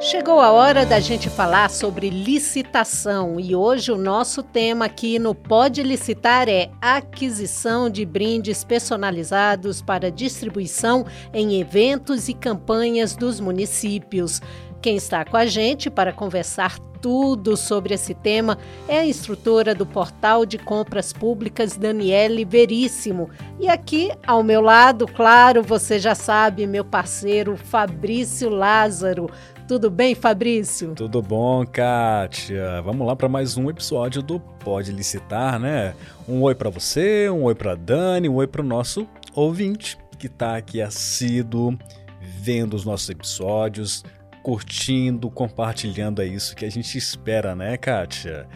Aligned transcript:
Chegou 0.00 0.40
a 0.40 0.50
hora 0.50 0.86
da 0.86 0.98
gente 0.98 1.28
falar 1.28 1.68
sobre 1.68 2.08
licitação 2.08 3.38
e 3.38 3.54
hoje 3.54 3.92
o 3.92 3.98
nosso 3.98 4.42
tema 4.42 4.86
aqui 4.86 5.18
no 5.18 5.34
Pode 5.34 5.82
Licitar 5.82 6.48
é 6.48 6.70
aquisição 6.80 7.90
de 7.90 8.06
brindes 8.06 8.64
personalizados 8.64 9.82
para 9.82 10.10
distribuição 10.10 11.04
em 11.34 11.60
eventos 11.60 12.30
e 12.30 12.34
campanhas 12.34 13.14
dos 13.14 13.40
municípios. 13.40 14.40
Quem 14.80 14.96
está 14.96 15.22
com 15.22 15.36
a 15.36 15.44
gente 15.44 15.90
para 15.90 16.14
conversar 16.14 16.78
tudo 17.00 17.56
sobre 17.56 17.94
esse 17.94 18.14
tema 18.14 18.58
é 18.88 18.98
a 18.98 19.06
instrutora 19.06 19.74
do 19.74 19.86
Portal 19.86 20.44
de 20.46 20.58
Compras 20.58 21.12
Públicas, 21.12 21.76
Daniele 21.76 22.44
Veríssimo. 22.44 23.30
E 23.58 23.68
aqui 23.68 24.10
ao 24.26 24.42
meu 24.42 24.60
lado, 24.60 25.06
claro, 25.06 25.62
você 25.62 25.98
já 25.98 26.14
sabe, 26.14 26.66
meu 26.66 26.84
parceiro 26.84 27.56
Fabrício 27.56 28.48
Lázaro. 28.48 29.30
Tudo 29.70 29.88
bem, 29.88 30.16
Fabrício? 30.16 30.96
Tudo 30.96 31.22
bom, 31.22 31.64
Kátia. 31.64 32.82
Vamos 32.82 33.06
lá 33.06 33.14
para 33.14 33.28
mais 33.28 33.56
um 33.56 33.70
episódio 33.70 34.20
do 34.20 34.40
Pode 34.40 34.90
Licitar, 34.90 35.60
né? 35.60 35.94
Um 36.28 36.42
oi 36.42 36.56
para 36.56 36.68
você, 36.68 37.30
um 37.30 37.44
oi 37.44 37.54
para 37.54 37.76
Dani, 37.76 38.28
um 38.28 38.34
oi 38.34 38.48
para 38.48 38.62
o 38.62 38.64
nosso 38.64 39.06
ouvinte 39.32 39.96
que 40.18 40.26
está 40.26 40.56
aqui 40.56 40.82
assíduo, 40.82 41.78
vendo 42.20 42.74
os 42.74 42.84
nossos 42.84 43.08
episódios, 43.10 44.02
curtindo, 44.42 45.30
compartilhando, 45.30 46.22
é 46.22 46.26
isso 46.26 46.56
que 46.56 46.64
a 46.64 46.70
gente 46.70 46.96
espera, 46.96 47.54
né, 47.54 47.76
Kátia? 47.76 48.48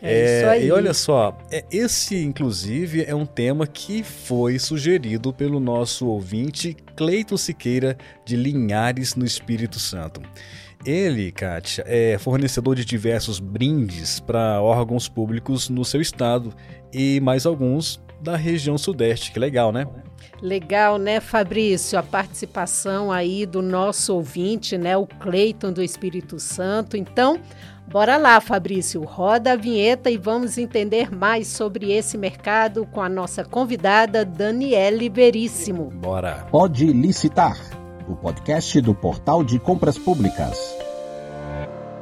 É, 0.00 0.12
é 0.12 0.38
isso 0.38 0.46
aí. 0.48 0.66
E 0.66 0.72
olha 0.72 0.94
só, 0.94 1.36
é, 1.50 1.64
esse, 1.70 2.16
inclusive, 2.22 3.04
é 3.04 3.14
um 3.14 3.26
tema 3.26 3.66
que 3.66 4.02
foi 4.02 4.58
sugerido 4.58 5.32
pelo 5.32 5.60
nosso 5.60 6.06
ouvinte 6.06 6.76
Cleiton 6.96 7.36
Siqueira, 7.36 7.96
de 8.24 8.36
Linhares, 8.36 9.14
no 9.14 9.24
Espírito 9.24 9.78
Santo. 9.78 10.22
Ele, 10.84 11.30
Kátia, 11.30 11.84
é 11.86 12.18
fornecedor 12.18 12.74
de 12.74 12.84
diversos 12.84 13.38
brindes 13.38 14.18
para 14.18 14.60
órgãos 14.60 15.08
públicos 15.08 15.68
no 15.68 15.84
seu 15.84 16.00
estado 16.00 16.52
e 16.92 17.20
mais 17.20 17.46
alguns 17.46 18.02
da 18.20 18.36
região 18.36 18.76
sudeste. 18.76 19.32
Que 19.32 19.38
legal, 19.38 19.72
né? 19.72 19.86
Legal, 20.40 20.98
né, 20.98 21.20
Fabrício? 21.20 21.98
A 21.98 22.02
participação 22.02 23.12
aí 23.12 23.46
do 23.46 23.62
nosso 23.62 24.14
ouvinte, 24.14 24.76
né, 24.76 24.96
o 24.96 25.06
Cleiton 25.06 25.72
do 25.72 25.82
Espírito 25.82 26.38
Santo. 26.40 26.96
Então, 26.96 27.38
bora 27.88 28.16
lá, 28.16 28.40
Fabrício, 28.40 29.02
roda 29.02 29.52
a 29.52 29.56
vinheta 29.56 30.10
e 30.10 30.16
vamos 30.16 30.58
entender 30.58 31.14
mais 31.14 31.46
sobre 31.46 31.92
esse 31.92 32.18
mercado 32.18 32.86
com 32.86 33.00
a 33.00 33.08
nossa 33.08 33.44
convidada 33.44 34.24
Daniele 34.24 35.08
Veríssimo. 35.08 35.90
Bora. 35.90 36.46
Pode 36.50 36.86
licitar 36.86 37.81
o 38.08 38.16
podcast 38.16 38.80
do 38.80 38.94
Portal 38.94 39.44
de 39.44 39.58
Compras 39.58 39.98
Públicas. 39.98 40.76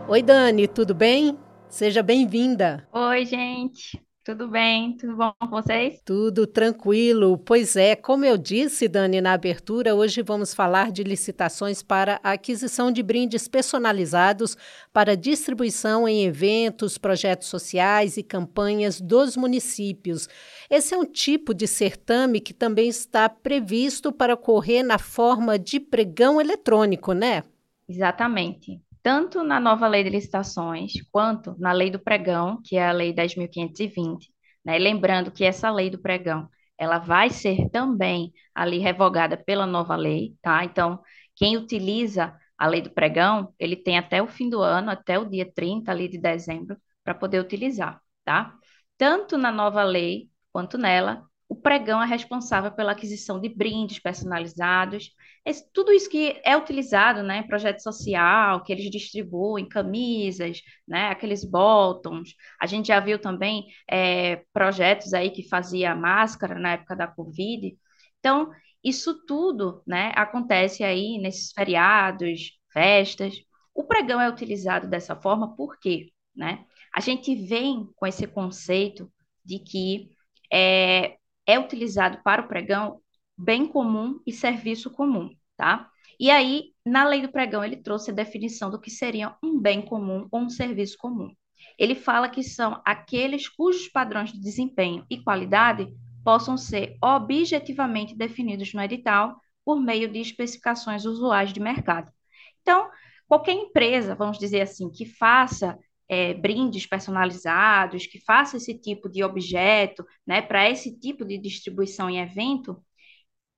Oi, 0.08 0.22
Dani, 0.22 0.66
tudo 0.66 0.94
bem? 0.94 1.38
Seja 1.68 2.02
bem-vinda. 2.02 2.86
Oi, 2.92 3.24
gente. 3.24 4.00
Tudo 4.30 4.46
bem? 4.46 4.96
Tudo 4.96 5.16
bom 5.16 5.32
com 5.40 5.48
vocês? 5.48 6.00
Tudo 6.04 6.46
tranquilo. 6.46 7.36
Pois 7.36 7.74
é, 7.74 7.96
como 7.96 8.24
eu 8.24 8.38
disse, 8.38 8.86
Dani, 8.86 9.20
na 9.20 9.32
abertura, 9.32 9.92
hoje 9.92 10.22
vamos 10.22 10.54
falar 10.54 10.92
de 10.92 11.02
licitações 11.02 11.82
para 11.82 12.20
a 12.22 12.30
aquisição 12.34 12.92
de 12.92 13.02
brindes 13.02 13.48
personalizados 13.48 14.56
para 14.92 15.16
distribuição 15.16 16.06
em 16.06 16.24
eventos, 16.24 16.96
projetos 16.96 17.48
sociais 17.48 18.16
e 18.16 18.22
campanhas 18.22 19.00
dos 19.00 19.36
municípios. 19.36 20.28
Esse 20.70 20.94
é 20.94 20.96
um 20.96 21.04
tipo 21.04 21.52
de 21.52 21.66
certame 21.66 22.38
que 22.38 22.54
também 22.54 22.88
está 22.88 23.28
previsto 23.28 24.12
para 24.12 24.34
ocorrer 24.34 24.84
na 24.84 24.96
forma 24.96 25.58
de 25.58 25.80
pregão 25.80 26.40
eletrônico, 26.40 27.12
né? 27.12 27.42
Exatamente 27.88 28.80
tanto 29.02 29.42
na 29.42 29.58
nova 29.60 29.86
lei 29.88 30.04
de 30.04 30.10
licitações 30.10 30.92
quanto 31.10 31.56
na 31.58 31.72
lei 31.72 31.90
do 31.90 31.98
pregão, 31.98 32.60
que 32.64 32.76
é 32.76 32.86
a 32.88 32.92
lei 32.92 33.12
10.520, 33.12 34.32
né? 34.64 34.78
Lembrando 34.78 35.30
que 35.30 35.44
essa 35.44 35.70
lei 35.70 35.90
do 35.90 35.98
pregão, 36.00 36.48
ela 36.78 36.98
vai 36.98 37.30
ser 37.30 37.68
também 37.70 38.32
ali 38.54 38.78
revogada 38.78 39.36
pela 39.36 39.66
nova 39.66 39.96
lei, 39.96 40.34
tá? 40.42 40.64
Então, 40.64 41.00
quem 41.36 41.56
utiliza 41.56 42.36
a 42.58 42.66
lei 42.66 42.82
do 42.82 42.90
pregão, 42.90 43.54
ele 43.58 43.76
tem 43.76 43.98
até 43.98 44.22
o 44.22 44.26
fim 44.26 44.48
do 44.50 44.60
ano, 44.60 44.90
até 44.90 45.18
o 45.18 45.24
dia 45.24 45.50
30 45.50 45.90
ali 45.92 46.08
de 46.08 46.18
dezembro, 46.18 46.76
para 47.04 47.14
poder 47.14 47.40
utilizar, 47.40 48.00
tá? 48.24 48.54
Tanto 48.98 49.38
na 49.38 49.50
nova 49.50 49.82
lei 49.82 50.28
quanto 50.52 50.76
nela, 50.76 51.24
o 51.50 51.56
pregão 51.56 52.00
é 52.00 52.06
responsável 52.06 52.70
pela 52.70 52.92
aquisição 52.92 53.40
de 53.40 53.48
brindes 53.48 53.98
personalizados, 53.98 55.10
esse, 55.44 55.68
tudo 55.72 55.92
isso 55.92 56.08
que 56.08 56.40
é 56.44 56.56
utilizado, 56.56 57.24
né, 57.24 57.42
projeto 57.42 57.80
social, 57.80 58.62
que 58.62 58.72
eles 58.72 58.88
distribuem, 58.88 59.68
camisas, 59.68 60.62
né, 60.86 61.08
aqueles 61.08 61.44
bottoms. 61.44 62.34
A 62.60 62.66
gente 62.66 62.86
já 62.86 63.00
viu 63.00 63.18
também 63.18 63.66
é, 63.90 64.44
projetos 64.52 65.12
aí 65.12 65.28
que 65.30 65.48
fazia 65.48 65.92
máscara 65.92 66.56
na 66.56 66.74
época 66.74 66.94
da 66.94 67.08
Covid. 67.08 67.76
Então, 68.20 68.52
isso 68.82 69.26
tudo, 69.26 69.82
né, 69.84 70.12
acontece 70.14 70.84
aí 70.84 71.18
nesses 71.18 71.50
feriados, 71.52 72.52
festas. 72.72 73.34
O 73.74 73.82
pregão 73.82 74.20
é 74.20 74.28
utilizado 74.28 74.88
dessa 74.88 75.16
forma 75.16 75.56
por 75.56 75.80
quê? 75.80 76.12
Né? 76.34 76.64
A 76.94 77.00
gente 77.00 77.34
vem 77.34 77.88
com 77.96 78.06
esse 78.06 78.24
conceito 78.28 79.10
de 79.44 79.58
que 79.58 80.10
é, 80.52 81.16
é 81.50 81.58
utilizado 81.58 82.20
para 82.22 82.42
o 82.42 82.48
pregão 82.48 83.00
bem 83.36 83.66
comum 83.66 84.20
e 84.26 84.32
serviço 84.32 84.90
comum, 84.90 85.34
tá? 85.56 85.90
E 86.18 86.30
aí, 86.30 86.72
na 86.84 87.04
lei 87.04 87.22
do 87.22 87.32
pregão, 87.32 87.64
ele 87.64 87.76
trouxe 87.76 88.10
a 88.10 88.14
definição 88.14 88.70
do 88.70 88.80
que 88.80 88.90
seria 88.90 89.34
um 89.42 89.58
bem 89.58 89.80
comum 89.80 90.28
ou 90.30 90.40
um 90.40 90.50
serviço 90.50 90.96
comum. 90.98 91.34
Ele 91.78 91.94
fala 91.94 92.28
que 92.28 92.42
são 92.42 92.80
aqueles 92.84 93.48
cujos 93.48 93.88
padrões 93.88 94.32
de 94.32 94.40
desempenho 94.40 95.04
e 95.08 95.22
qualidade 95.22 95.88
possam 96.22 96.56
ser 96.56 96.96
objetivamente 97.02 98.14
definidos 98.14 98.72
no 98.74 98.82
edital 98.82 99.40
por 99.64 99.80
meio 99.80 100.10
de 100.10 100.20
especificações 100.20 101.04
usuais 101.04 101.52
de 101.52 101.60
mercado. 101.60 102.12
Então, 102.60 102.90
qualquer 103.26 103.52
empresa, 103.52 104.14
vamos 104.14 104.38
dizer 104.38 104.60
assim, 104.60 104.90
que 104.90 105.06
faça 105.06 105.78
é, 106.10 106.34
brindes 106.34 106.86
personalizados, 106.86 108.04
que 108.06 108.18
faça 108.24 108.56
esse 108.56 108.74
tipo 108.76 109.08
de 109.08 109.22
objeto, 109.22 110.04
né, 110.26 110.42
para 110.42 110.68
esse 110.68 110.98
tipo 110.98 111.24
de 111.24 111.38
distribuição 111.38 112.10
em 112.10 112.18
evento, 112.20 112.82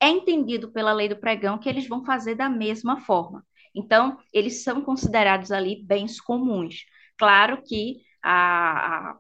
é 0.00 0.08
entendido 0.08 0.70
pela 0.70 0.92
lei 0.92 1.08
do 1.08 1.16
pregão 1.16 1.58
que 1.58 1.68
eles 1.68 1.88
vão 1.88 2.04
fazer 2.04 2.34
da 2.34 2.50
mesma 2.50 3.00
forma. 3.00 3.42
Então, 3.74 4.18
eles 4.32 4.62
são 4.62 4.82
considerados 4.82 5.50
ali 5.50 5.82
bens 5.84 6.20
comuns. 6.20 6.84
Claro 7.16 7.62
que 7.62 8.02
a, 8.22 9.12
a 9.12 9.19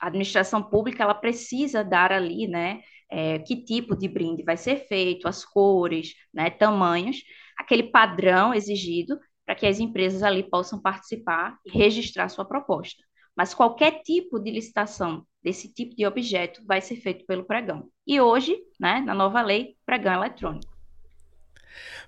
administração 0.00 0.62
pública 0.62 1.02
ela 1.02 1.14
precisa 1.14 1.84
dar 1.84 2.10
ali, 2.12 2.48
né, 2.48 2.80
é, 3.10 3.40
que 3.40 3.62
tipo 3.62 3.94
de 3.94 4.08
brinde 4.08 4.42
vai 4.42 4.56
ser 4.56 4.86
feito, 4.88 5.28
as 5.28 5.44
cores, 5.44 6.14
né, 6.32 6.48
tamanhos, 6.48 7.18
aquele 7.58 7.84
padrão 7.84 8.54
exigido 8.54 9.18
para 9.50 9.56
que 9.56 9.66
as 9.66 9.80
empresas 9.80 10.22
ali 10.22 10.44
possam 10.44 10.80
participar 10.80 11.56
e 11.66 11.76
registrar 11.76 12.28
sua 12.28 12.44
proposta. 12.44 13.02
Mas 13.36 13.52
qualquer 13.52 14.00
tipo 14.04 14.38
de 14.38 14.48
licitação 14.48 15.24
desse 15.42 15.66
tipo 15.66 15.96
de 15.96 16.06
objeto 16.06 16.62
vai 16.64 16.80
ser 16.80 16.94
feito 16.94 17.26
pelo 17.26 17.42
pregão. 17.42 17.88
E 18.06 18.20
hoje, 18.20 18.56
né, 18.78 19.00
na 19.00 19.12
nova 19.12 19.42
lei, 19.42 19.74
pregão 19.84 20.14
eletrônico. 20.14 20.72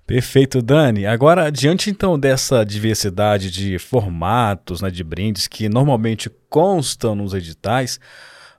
Perfeito, 0.07 0.61
Dani. 0.61 1.05
Agora, 1.05 1.51
diante 1.51 1.89
então 1.89 2.17
dessa 2.17 2.63
diversidade 2.63 3.51
de 3.51 3.77
formatos, 3.77 4.81
né, 4.81 4.89
de 4.89 5.03
brindes 5.03 5.45
que 5.45 5.67
normalmente 5.67 6.29
constam 6.49 7.13
nos 7.13 7.33
editais, 7.33 7.99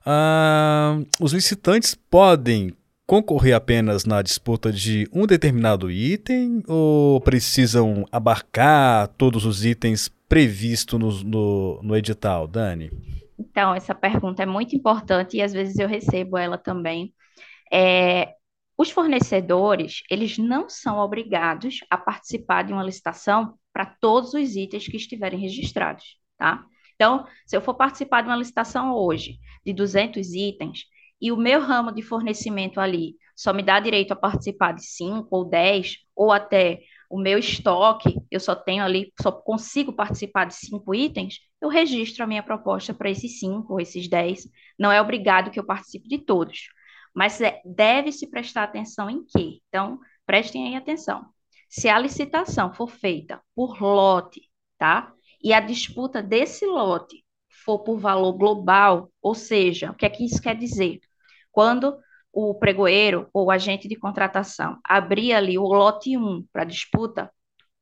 ah, 0.05 0.99
os 1.19 1.33
licitantes 1.33 1.95
podem 1.95 2.71
concorrer 3.05 3.55
apenas 3.55 4.05
na 4.05 4.21
disputa 4.21 4.71
de 4.71 5.07
um 5.13 5.27
determinado 5.27 5.91
item 5.91 6.63
ou 6.67 7.21
precisam 7.21 8.05
abarcar 8.11 9.07
todos 9.09 9.45
os 9.45 9.63
itens 9.63 10.09
previstos 10.27 10.99
no, 10.99 11.23
no, 11.23 11.83
no 11.83 11.95
edital, 11.95 12.47
Dani? 12.47 12.89
Então, 13.37 13.75
essa 13.75 13.93
pergunta 13.93 14.43
é 14.43 14.45
muito 14.45 14.75
importante 14.75 15.37
e 15.37 15.41
às 15.41 15.53
vezes 15.53 15.77
eu 15.77 15.87
recebo 15.87 16.37
ela 16.37 16.57
também. 16.57 17.13
É, 17.71 18.33
os 18.77 18.89
fornecedores, 18.89 20.01
eles 20.09 20.37
não 20.37 20.67
são 20.69 20.97
obrigados 20.97 21.79
a 21.89 21.97
participar 21.97 22.63
de 22.63 22.73
uma 22.73 22.83
licitação 22.83 23.53
para 23.71 23.85
todos 23.85 24.33
os 24.33 24.55
itens 24.55 24.87
que 24.87 24.97
estiverem 24.97 25.39
registrados, 25.39 26.17
tá? 26.37 26.65
Então, 26.95 27.27
se 27.45 27.55
eu 27.55 27.61
for 27.61 27.73
participar 27.73 28.21
de 28.21 28.29
uma 28.29 28.37
licitação 28.37 28.93
hoje 28.93 29.37
de 29.65 29.73
200 29.73 30.33
itens, 30.33 30.85
e 31.21 31.31
o 31.31 31.37
meu 31.37 31.61
ramo 31.61 31.91
de 31.91 32.01
fornecimento 32.01 32.79
ali 32.79 33.15
só 33.35 33.53
me 33.53 33.61
dá 33.61 33.79
direito 33.79 34.11
a 34.11 34.15
participar 34.15 34.73
de 34.73 34.85
5 34.85 35.27
ou 35.29 35.45
10, 35.45 35.97
ou 36.15 36.31
até 36.31 36.81
o 37.09 37.19
meu 37.19 37.37
estoque, 37.37 38.15
eu 38.31 38.39
só 38.39 38.55
tenho 38.55 38.83
ali, 38.83 39.11
só 39.21 39.31
consigo 39.31 39.93
participar 39.93 40.45
de 40.45 40.55
5 40.55 40.95
itens, 40.95 41.39
eu 41.61 41.69
registro 41.69 42.23
a 42.23 42.27
minha 42.27 42.41
proposta 42.43 42.93
para 42.93 43.09
esses 43.09 43.39
5 43.39 43.73
ou 43.73 43.79
esses 43.79 44.07
10. 44.07 44.47
Não 44.79 44.91
é 44.91 45.01
obrigado 45.01 45.51
que 45.51 45.59
eu 45.59 45.65
participe 45.65 46.07
de 46.07 46.19
todos. 46.19 46.69
Mas 47.13 47.39
é, 47.41 47.61
deve-se 47.65 48.27
prestar 48.29 48.63
atenção 48.63 49.09
em 49.09 49.23
quê? 49.25 49.59
Então, 49.69 49.99
prestem 50.25 50.67
aí 50.67 50.75
atenção. 50.75 51.25
Se 51.69 51.89
a 51.89 51.97
licitação 51.99 52.73
for 52.73 52.89
feita 52.89 53.41
por 53.55 53.81
lote, 53.81 54.41
tá? 54.77 55.13
E 55.41 55.53
a 55.53 55.59
disputa 55.59 56.21
desse 56.21 56.65
lote 56.65 57.23
for 57.63 57.79
por 57.79 57.97
valor 57.97 58.33
global, 58.33 59.11
ou 59.21 59.33
seja, 59.33 59.91
o 59.91 59.95
que 59.95 60.05
é 60.05 60.09
que 60.09 60.25
isso 60.25 60.41
quer 60.41 60.55
dizer? 60.55 60.99
Quando 61.55 61.97
o 62.33 62.53
pregoeiro 62.53 63.29
ou 63.33 63.49
agente 63.49 63.87
de 63.87 63.95
contratação 63.95 64.77
abrir 64.83 65.31
ali 65.31 65.57
o 65.57 65.63
lote 65.63 66.17
1 66.17 66.45
para 66.51 66.65
disputa, 66.65 67.31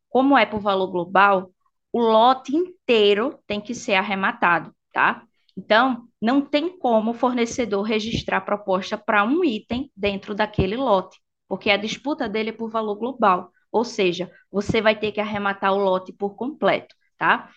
como 0.08 0.38
é 0.38 0.46
por 0.46 0.60
valor 0.60 0.92
global, 0.92 1.50
o 1.92 2.00
lote 2.00 2.56
inteiro 2.56 3.40
tem 3.48 3.60
que 3.60 3.74
ser 3.74 3.96
arrematado, 3.96 4.72
tá? 4.94 5.24
Então, 5.58 6.08
não 6.22 6.40
tem 6.40 6.78
como 6.78 7.12
o 7.12 7.14
fornecedor 7.16 7.82
registrar 7.82 8.42
proposta 8.42 8.96
para 8.96 9.24
um 9.24 9.44
item 9.44 9.92
dentro 9.98 10.36
daquele 10.36 10.78
lote, 10.78 11.20
porque 11.48 11.72
a 11.72 11.78
disputa 11.78 12.30
dele 12.30 12.52
é 12.52 12.54
por 12.54 12.70
valor 12.70 12.94
global, 12.98 13.50
ou 13.72 13.84
seja, 13.84 14.30
você 14.52 14.84
vai 14.84 14.96
ter 14.96 15.12
que 15.12 15.20
arrematar 15.20 15.74
o 15.74 15.80
lote 15.80 16.14
por 16.14 16.36
completo, 16.36 16.94
tá? 17.18 17.50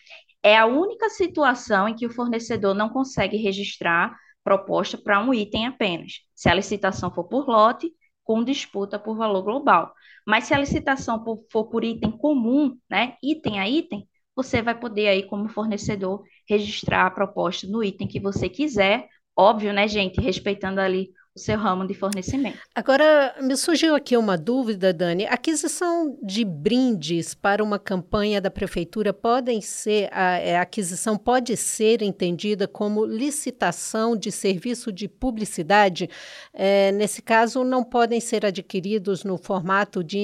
É 0.43 0.57
a 0.57 0.65
única 0.65 1.11
situação 1.11 1.87
em 1.87 1.95
que 1.95 2.07
o 2.07 2.11
fornecedor 2.11 2.75
não 2.75 2.89
consegue 2.89 3.37
registrar 3.37 4.17
proposta 4.47 4.97
para 4.97 5.19
um 5.19 5.35
item 5.35 5.67
apenas. 5.67 6.21
Se 6.33 6.49
a 6.49 6.55
licitação 6.55 7.13
for 7.13 7.25
por 7.25 7.49
lote, 7.49 7.93
com 8.23 8.45
disputa 8.45 8.97
por 8.97 9.17
valor 9.17 9.43
global. 9.43 9.93
Mas 10.25 10.45
se 10.45 10.55
a 10.55 10.59
licitação 10.59 11.25
for 11.51 11.65
por 11.65 11.83
item 11.83 12.13
comum, 12.13 12.79
né, 12.89 13.17
item 13.21 13.59
a 13.59 13.69
item, 13.69 14.09
você 14.37 14.63
vai 14.63 14.79
poder 14.79 15.09
aí 15.09 15.25
como 15.25 15.49
fornecedor 15.49 16.23
registrar 16.49 17.07
a 17.07 17.11
proposta 17.11 17.67
no 17.67 17.83
item 17.83 18.07
que 18.07 18.21
você 18.21 18.49
quiser, 18.49 19.09
óbvio, 19.37 19.73
né, 19.73 19.89
gente, 19.89 20.21
respeitando 20.21 20.81
ali 20.81 21.11
o 21.37 21.39
seu 21.39 21.59
ramo 21.59 21.87
de 21.87 21.93
fornecimento. 21.93 22.59
Agora, 22.75 23.35
me 23.43 23.55
surgiu 23.57 23.95
aqui 23.95 24.17
uma 24.17 24.39
dúvida, 24.39 24.93
Dani. 24.93 25.27
Aquisição 25.27 26.19
de 26.23 26.45
brindes 26.45 27.35
para 27.35 27.63
uma 27.63 27.79
campanha 27.79 28.41
da 28.41 28.51
prefeitura 28.51 29.13
podem 29.13 29.61
ser, 29.61 30.09
a, 30.13 30.39
é, 30.39 30.57
a 30.57 30.63
aquisição 30.63 31.19
pode 31.19 31.55
ser 31.57 32.01
entendida 32.01 32.67
como 32.67 33.05
licitação 33.05 34.17
de 34.17 34.33
serviço 34.33 34.91
de 34.91 35.07
publicidade. 35.07 36.09
É, 36.55 36.91
nesse 36.93 37.21
caso, 37.21 37.63
não 37.63 37.85
podem 37.85 38.19
ser 38.19 38.47
adquiridos 38.47 39.23
no 39.23 39.37
formato 39.37 40.03
de 40.03 40.19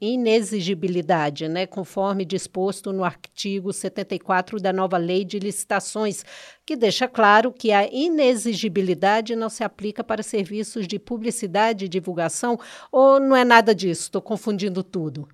inexigibilidade, 0.00 1.48
né, 1.48 1.66
conforme 1.66 2.24
disposto 2.24 2.94
no 2.94 3.04
artigo 3.04 3.74
74 3.74 4.58
da 4.58 4.72
nova 4.72 4.96
Lei 4.96 5.22
de 5.22 5.38
Licitações, 5.38 6.24
que 6.66 6.74
deixa 6.74 7.06
claro 7.06 7.52
que 7.52 7.70
a 7.70 7.86
inexigibilidade 7.86 9.36
não 9.36 9.48
se 9.48 9.62
aplica 9.62 10.02
para 10.02 10.22
serviços 10.22 10.88
de 10.88 10.98
publicidade 10.98 11.84
e 11.84 11.88
divulgação, 11.88 12.58
ou 12.90 13.20
não 13.20 13.36
é 13.36 13.44
nada 13.44 13.72
disso? 13.72 14.02
Estou 14.02 14.20
confundindo 14.20 14.82
tudo. 14.82 15.28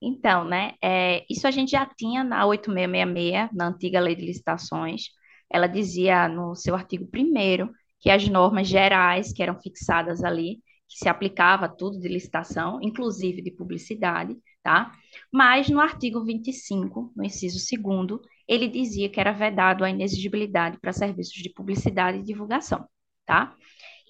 Então, 0.00 0.44
né, 0.44 0.74
é, 0.80 1.26
isso 1.28 1.48
a 1.48 1.50
gente 1.50 1.72
já 1.72 1.84
tinha 1.84 2.22
na 2.22 2.46
8666, 2.46 3.50
na 3.52 3.66
antiga 3.66 3.98
lei 3.98 4.14
de 4.14 4.24
licitações. 4.24 5.06
Ela 5.50 5.66
dizia 5.66 6.28
no 6.28 6.54
seu 6.54 6.76
artigo 6.76 7.08
1 7.12 7.68
que 7.98 8.08
as 8.08 8.28
normas 8.28 8.68
gerais 8.68 9.32
que 9.32 9.42
eram 9.42 9.60
fixadas 9.60 10.22
ali, 10.22 10.62
que 10.88 10.98
se 10.98 11.08
aplicava 11.08 11.66
a 11.66 11.68
tudo 11.68 11.98
de 11.98 12.06
licitação, 12.06 12.78
inclusive 12.80 13.42
de 13.42 13.50
publicidade, 13.50 14.36
tá? 14.62 14.92
Mas 15.32 15.68
no 15.68 15.80
artigo 15.80 16.24
25, 16.24 17.12
no 17.16 17.24
inciso 17.24 17.58
2 17.58 18.20
ele 18.48 18.68
dizia 18.68 19.08
que 19.08 19.20
era 19.20 19.32
vedado 19.32 19.84
a 19.84 19.90
inexigibilidade 19.90 20.78
para 20.80 20.92
serviços 20.92 21.34
de 21.34 21.50
publicidade 21.50 22.18
e 22.18 22.22
divulgação, 22.22 22.88
tá? 23.26 23.54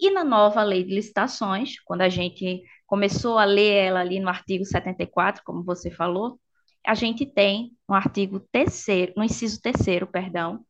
E 0.00 0.10
na 0.10 0.22
nova 0.24 0.62
lei 0.62 0.84
de 0.84 0.94
licitações, 0.94 1.80
quando 1.80 2.02
a 2.02 2.08
gente 2.08 2.62
começou 2.86 3.36
a 3.36 3.44
ler 3.44 3.72
ela 3.86 4.00
ali 4.00 4.20
no 4.20 4.28
artigo 4.28 4.64
74, 4.64 5.42
como 5.44 5.64
você 5.64 5.90
falou, 5.90 6.40
a 6.86 6.94
gente 6.94 7.26
tem 7.26 7.72
no 7.88 7.94
artigo 7.94 8.40
terceiro, 8.52 9.12
no 9.16 9.24
inciso 9.24 9.60
terceiro, 9.60 10.06
perdão, 10.06 10.64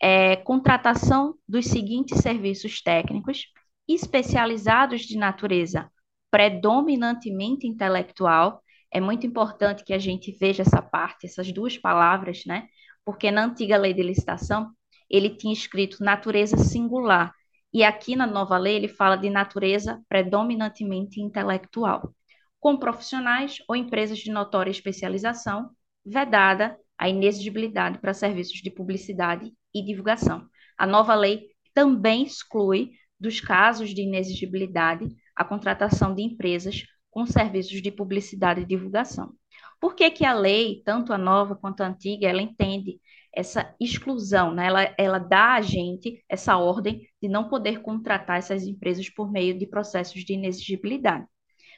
é, 0.00 0.36
contratação 0.36 1.34
dos 1.48 1.66
seguintes 1.66 2.18
serviços 2.20 2.82
técnicos 2.82 3.46
especializados 3.88 5.02
de 5.02 5.16
natureza 5.16 5.90
predominantemente 6.30 7.66
intelectual. 7.66 8.62
É 8.92 9.00
muito 9.00 9.26
importante 9.26 9.84
que 9.84 9.94
a 9.94 9.98
gente 9.98 10.30
veja 10.32 10.62
essa 10.62 10.82
parte, 10.82 11.26
essas 11.26 11.50
duas 11.50 11.78
palavras, 11.78 12.44
né? 12.46 12.68
Porque 13.06 13.30
na 13.30 13.44
antiga 13.44 13.78
lei 13.78 13.94
de 13.94 14.02
licitação 14.02 14.72
ele 15.08 15.30
tinha 15.30 15.54
escrito 15.54 16.02
natureza 16.02 16.56
singular, 16.56 17.32
e 17.72 17.84
aqui 17.84 18.16
na 18.16 18.26
nova 18.26 18.58
lei 18.58 18.74
ele 18.74 18.88
fala 18.88 19.14
de 19.14 19.30
natureza 19.30 20.02
predominantemente 20.08 21.20
intelectual, 21.20 22.12
com 22.58 22.76
profissionais 22.76 23.58
ou 23.68 23.76
empresas 23.76 24.18
de 24.18 24.32
notória 24.32 24.72
especialização, 24.72 25.70
vedada 26.04 26.76
a 26.98 27.08
inexigibilidade 27.08 27.98
para 28.00 28.12
serviços 28.12 28.60
de 28.60 28.70
publicidade 28.70 29.52
e 29.72 29.84
divulgação. 29.84 30.48
A 30.76 30.86
nova 30.86 31.14
lei 31.14 31.46
também 31.72 32.24
exclui 32.24 32.90
dos 33.20 33.40
casos 33.40 33.94
de 33.94 34.02
inexigibilidade 34.02 35.06
a 35.36 35.44
contratação 35.44 36.12
de 36.12 36.22
empresas 36.22 36.82
com 37.10 37.24
serviços 37.24 37.80
de 37.80 37.90
publicidade 37.92 38.62
e 38.62 38.66
divulgação. 38.66 39.32
Por 39.80 39.94
que, 39.94 40.10
que 40.10 40.24
a 40.24 40.32
lei, 40.32 40.82
tanto 40.84 41.12
a 41.12 41.18
nova 41.18 41.56
quanto 41.56 41.82
a 41.82 41.86
antiga, 41.86 42.28
ela 42.28 42.42
entende 42.42 43.00
essa 43.32 43.74
exclusão, 43.78 44.54
né? 44.54 44.66
ela, 44.66 44.94
ela 44.96 45.18
dá 45.18 45.54
a 45.54 45.60
gente 45.60 46.24
essa 46.28 46.56
ordem 46.56 47.06
de 47.20 47.28
não 47.28 47.48
poder 47.48 47.82
contratar 47.82 48.38
essas 48.38 48.66
empresas 48.66 49.10
por 49.10 49.30
meio 49.30 49.58
de 49.58 49.66
processos 49.66 50.24
de 50.24 50.32
inexigibilidade. 50.32 51.26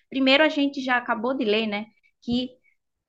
Primeiro, 0.08 0.44
a 0.44 0.48
gente 0.48 0.80
já 0.80 0.96
acabou 0.96 1.34
de 1.34 1.44
ler 1.44 1.66
né, 1.66 1.86
que 2.22 2.50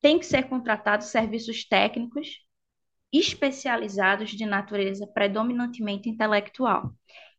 tem 0.01 0.18
que 0.18 0.25
ser 0.25 0.50
contratados 0.50 1.07
serviços 1.07 1.63
técnicos 1.63 2.39
especializados 3.13 4.31
de 4.31 4.45
natureza 4.45 5.06
predominantemente 5.07 6.09
intelectual. 6.09 6.92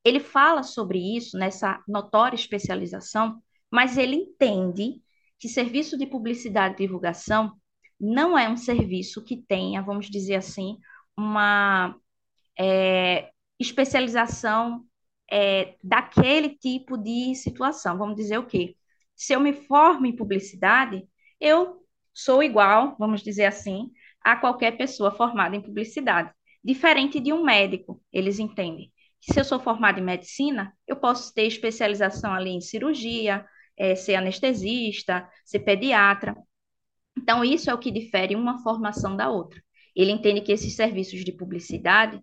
Ele 0.05 0.21
fala 0.21 0.63
sobre 0.63 0.99
isso, 1.17 1.37
nessa 1.37 1.83
notória 1.87 2.37
especialização, 2.37 3.41
mas 3.71 3.99
ele 3.99 4.17
entende 4.17 5.01
que 5.41 5.49
serviço 5.49 5.97
de 5.99 6.07
publicidade 6.07 6.75
e 6.75 6.87
divulgação 6.87 7.53
não 7.99 8.39
é 8.39 8.49
um 8.49 8.57
serviço 8.57 9.25
que 9.25 9.37
tenha, 9.37 9.83
vamos 9.83 10.09
dizer 10.11 10.37
assim, 10.37 10.79
uma 11.17 11.97
é, 12.59 13.31
especialização 13.59 14.85
é, 15.31 15.77
daquele 15.83 16.51
tipo 16.51 16.97
de 16.97 17.35
situação. 17.35 17.97
Vamos 17.99 18.17
dizer 18.17 18.39
o 18.39 18.47
quê? 18.47 18.77
Se 19.17 19.33
eu 19.33 19.41
me 19.41 19.53
formo 19.53 20.07
em 20.07 20.17
publicidade, 20.17 21.07
eu 21.41 21.85
sou 22.15 22.43
igual, 22.43 22.97
vamos 22.99 23.23
dizer 23.23 23.47
assim, 23.47 23.91
a 24.23 24.37
qualquer 24.37 24.77
pessoa 24.77 25.11
formada 25.11 25.57
em 25.57 25.63
publicidade. 25.63 26.31
Diferente 26.63 27.19
de 27.19 27.33
um 27.33 27.43
médico, 27.43 28.03
eles 28.13 28.39
entendem. 28.39 28.93
Se 29.21 29.39
eu 29.39 29.45
sou 29.45 29.61
formada 29.61 30.01
em 30.01 30.03
medicina, 30.03 30.75
eu 30.87 30.97
posso 30.97 31.33
ter 31.33 31.47
especialização 31.47 32.33
ali 32.33 32.51
em 32.51 32.61
cirurgia, 32.61 33.47
é, 33.81 33.95
ser 33.95 34.15
anestesista, 34.15 35.27
ser 35.43 35.61
pediatra. 35.61 36.37
Então, 37.17 37.43
isso 37.43 37.71
é 37.71 37.75
o 37.75 37.79
que 37.79 37.91
difere 37.91 38.37
uma 38.37 38.63
formação 38.63 39.17
da 39.17 39.31
outra. 39.31 39.59
Ele 39.97 40.13
entende 40.13 40.43
que 40.43 40.53
esses 40.53 40.77
serviços 40.77 41.25
de 41.25 41.33
publicidade, 41.33 42.21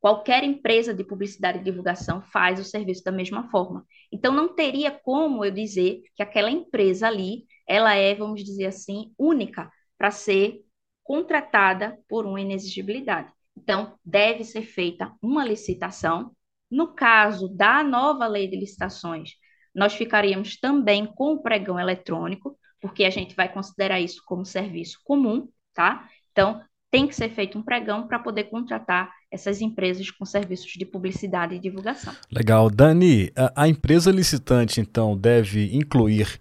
qualquer 0.00 0.42
empresa 0.42 0.94
de 0.94 1.04
publicidade 1.04 1.58
e 1.58 1.62
divulgação 1.62 2.22
faz 2.22 2.58
o 2.58 2.64
serviço 2.64 3.04
da 3.04 3.12
mesma 3.12 3.50
forma. 3.50 3.86
Então, 4.10 4.32
não 4.32 4.54
teria 4.54 4.90
como 4.90 5.44
eu 5.44 5.50
dizer 5.50 6.00
que 6.14 6.22
aquela 6.22 6.50
empresa 6.50 7.06
ali, 7.06 7.44
ela 7.68 7.94
é, 7.94 8.14
vamos 8.14 8.42
dizer 8.42 8.66
assim, 8.66 9.12
única 9.18 9.70
para 9.98 10.10
ser 10.10 10.62
contratada 11.02 11.98
por 12.08 12.24
uma 12.24 12.40
inexigibilidade. 12.40 13.30
Então, 13.54 13.98
deve 14.02 14.42
ser 14.42 14.62
feita 14.62 15.14
uma 15.20 15.44
licitação. 15.44 16.34
No 16.70 16.94
caso 16.94 17.46
da 17.48 17.84
nova 17.84 18.26
lei 18.26 18.48
de 18.48 18.56
licitações, 18.56 19.32
nós 19.74 19.94
ficaríamos 19.94 20.56
também 20.56 21.06
com 21.06 21.32
o 21.32 21.42
pregão 21.42 21.78
eletrônico, 21.78 22.56
porque 22.80 23.04
a 23.04 23.10
gente 23.10 23.34
vai 23.34 23.50
considerar 23.52 24.00
isso 24.00 24.22
como 24.24 24.44
serviço 24.44 25.00
comum, 25.04 25.48
tá? 25.72 26.08
Então, 26.32 26.62
tem 26.90 27.08
que 27.08 27.16
ser 27.16 27.30
feito 27.30 27.58
um 27.58 27.62
pregão 27.62 28.06
para 28.06 28.20
poder 28.20 28.44
contratar 28.44 29.10
essas 29.28 29.60
empresas 29.60 30.12
com 30.12 30.24
serviços 30.24 30.70
de 30.70 30.84
publicidade 30.84 31.56
e 31.56 31.58
divulgação. 31.58 32.14
Legal. 32.30 32.70
Dani, 32.70 33.32
a, 33.36 33.62
a 33.64 33.68
empresa 33.68 34.12
licitante, 34.12 34.80
então, 34.80 35.16
deve 35.16 35.74
incluir 35.74 36.38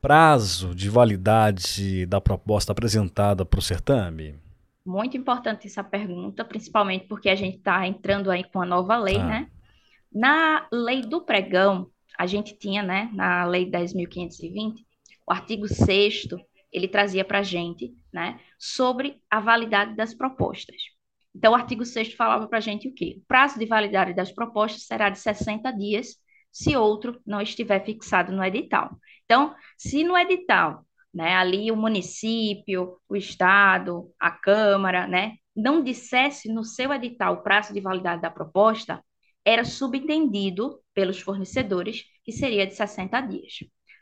prazo 0.00 0.74
de 0.74 0.88
validade 0.88 2.06
da 2.06 2.20
proposta 2.20 2.72
apresentada 2.72 3.44
para 3.44 3.58
o 3.58 3.62
certame? 3.62 4.34
Muito 4.86 5.16
importante 5.16 5.66
essa 5.66 5.82
pergunta, 5.82 6.44
principalmente 6.44 7.06
porque 7.06 7.28
a 7.28 7.34
gente 7.34 7.56
está 7.56 7.86
entrando 7.86 8.30
aí 8.30 8.44
com 8.44 8.62
a 8.62 8.66
nova 8.66 8.96
lei, 8.96 9.16
ah. 9.16 9.26
né? 9.26 9.50
Na 10.12 10.66
lei 10.70 11.02
do 11.02 11.20
pregão, 11.20 11.90
a 12.18 12.26
gente 12.26 12.56
tinha, 12.56 12.82
né, 12.82 13.10
na 13.12 13.44
Lei 13.44 13.70
10.520, 13.70 14.84
o 15.26 15.32
artigo 15.32 15.66
6 15.68 16.26
ele 16.72 16.88
trazia 16.88 17.24
para 17.24 17.38
a 17.38 17.42
gente, 17.42 17.94
né, 18.12 18.40
sobre 18.58 19.20
a 19.30 19.40
validade 19.40 19.94
das 19.94 20.12
propostas. 20.12 20.76
Então, 21.34 21.52
o 21.52 21.56
artigo 21.56 21.84
6 21.84 22.14
falava 22.14 22.46
para 22.46 22.58
a 22.58 22.60
gente 22.60 22.88
o 22.88 22.94
quê? 22.94 23.16
O 23.18 23.26
prazo 23.26 23.58
de 23.58 23.66
validade 23.66 24.14
das 24.14 24.32
propostas 24.32 24.86
será 24.86 25.08
de 25.08 25.18
60 25.18 25.70
dias, 25.72 26.16
se 26.50 26.76
outro 26.76 27.20
não 27.26 27.40
estiver 27.40 27.84
fixado 27.84 28.32
no 28.32 28.44
edital. 28.44 28.96
Então, 29.24 29.54
se 29.76 30.04
no 30.04 30.16
edital 30.16 30.84
né, 31.12 31.34
ali 31.36 31.70
o 31.70 31.76
município, 31.76 32.98
o 33.08 33.16
estado, 33.16 34.12
a 34.18 34.30
câmara, 34.30 35.06
né, 35.06 35.36
não 35.54 35.82
dissesse 35.82 36.52
no 36.52 36.64
seu 36.64 36.92
edital 36.92 37.34
o 37.34 37.42
prazo 37.42 37.72
de 37.72 37.80
validade 37.80 38.20
da 38.20 38.30
proposta, 38.30 39.02
era 39.44 39.64
subentendido 39.64 40.80
pelos 40.94 41.20
fornecedores 41.20 42.04
que 42.24 42.32
seria 42.32 42.66
de 42.66 42.74
60 42.74 43.20
dias. 43.22 43.58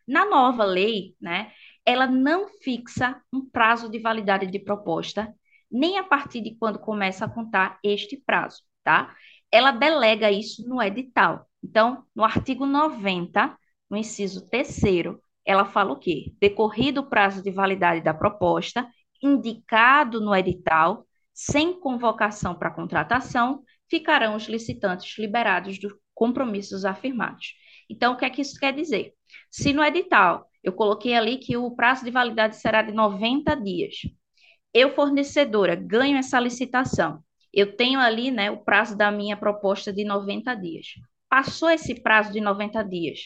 Na 0.07 0.25
nova 0.25 0.65
lei, 0.65 1.17
né, 1.21 1.53
ela 1.85 2.07
não 2.07 2.49
fixa 2.49 3.21
um 3.33 3.49
prazo 3.49 3.91
de 3.91 3.99
validade 3.99 4.47
de 4.47 4.59
proposta, 4.59 5.35
nem 5.71 5.99
a 5.99 6.05
partir 6.05 6.41
de 6.41 6.55
quando 6.57 6.79
começa 6.79 7.25
a 7.25 7.29
contar 7.29 7.79
este 7.83 8.17
prazo, 8.17 8.63
tá? 8.85 9.15
Ela 9.51 9.71
delega 9.71 10.31
isso 10.31 10.67
no 10.69 10.83
edital. 10.83 11.49
Então, 11.63 12.05
no 12.15 12.25
artigo 12.25 12.67
90, 12.67 13.57
no 13.91 13.97
inciso 13.97 14.49
terceiro, 14.49 15.21
ela 15.45 15.65
fala 15.65 15.93
o 15.93 15.99
quê? 15.99 16.33
Decorrido 16.41 17.01
o 17.01 17.09
prazo 17.09 17.43
de 17.43 17.51
validade 17.51 18.03
da 18.03 18.15
proposta, 18.15 18.89
indicado 19.23 20.21
no 20.21 20.35
edital, 20.35 21.07
sem 21.33 21.79
convocação 21.79 22.55
para 22.55 22.71
contratação, 22.71 23.63
ficarão 23.89 24.37
os 24.37 24.45
licitantes 24.45 25.19
liberados 25.19 25.79
dos 25.79 25.93
compromissos 26.23 26.85
afirmados. 26.85 27.57
Então, 27.91 28.13
o 28.13 28.17
que 28.17 28.25
é 28.25 28.31
que 28.31 28.41
isso 28.41 28.57
quer 28.57 28.73
dizer? 28.73 29.13
Se 29.51 29.73
no 29.73 29.83
edital 29.83 30.49
eu 30.63 30.73
coloquei 30.73 31.17
ali 31.17 31.37
que 31.37 31.57
o 31.57 31.75
prazo 31.75 32.05
de 32.05 32.13
validade 32.13 32.55
será 32.61 32.81
de 32.81 32.93
90 32.93 33.57
dias, 33.57 33.97
eu, 34.73 34.95
fornecedora, 34.95 35.75
ganho 35.75 36.17
essa 36.17 36.39
licitação, 36.39 37.25
eu 37.53 37.77
tenho 37.77 37.99
ali 37.99 38.31
né, 38.31 38.53
o 38.53 38.59
prazo 38.59 38.97
da 38.97 39.11
minha 39.11 39.37
proposta 39.37 39.93
de 39.93 40.05
90 40.05 40.55
dias. 40.55 40.87
Passou 41.29 41.69
esse 41.69 42.01
prazo 42.01 42.33
de 42.33 42.41
90 42.41 42.85
dias, 42.85 43.19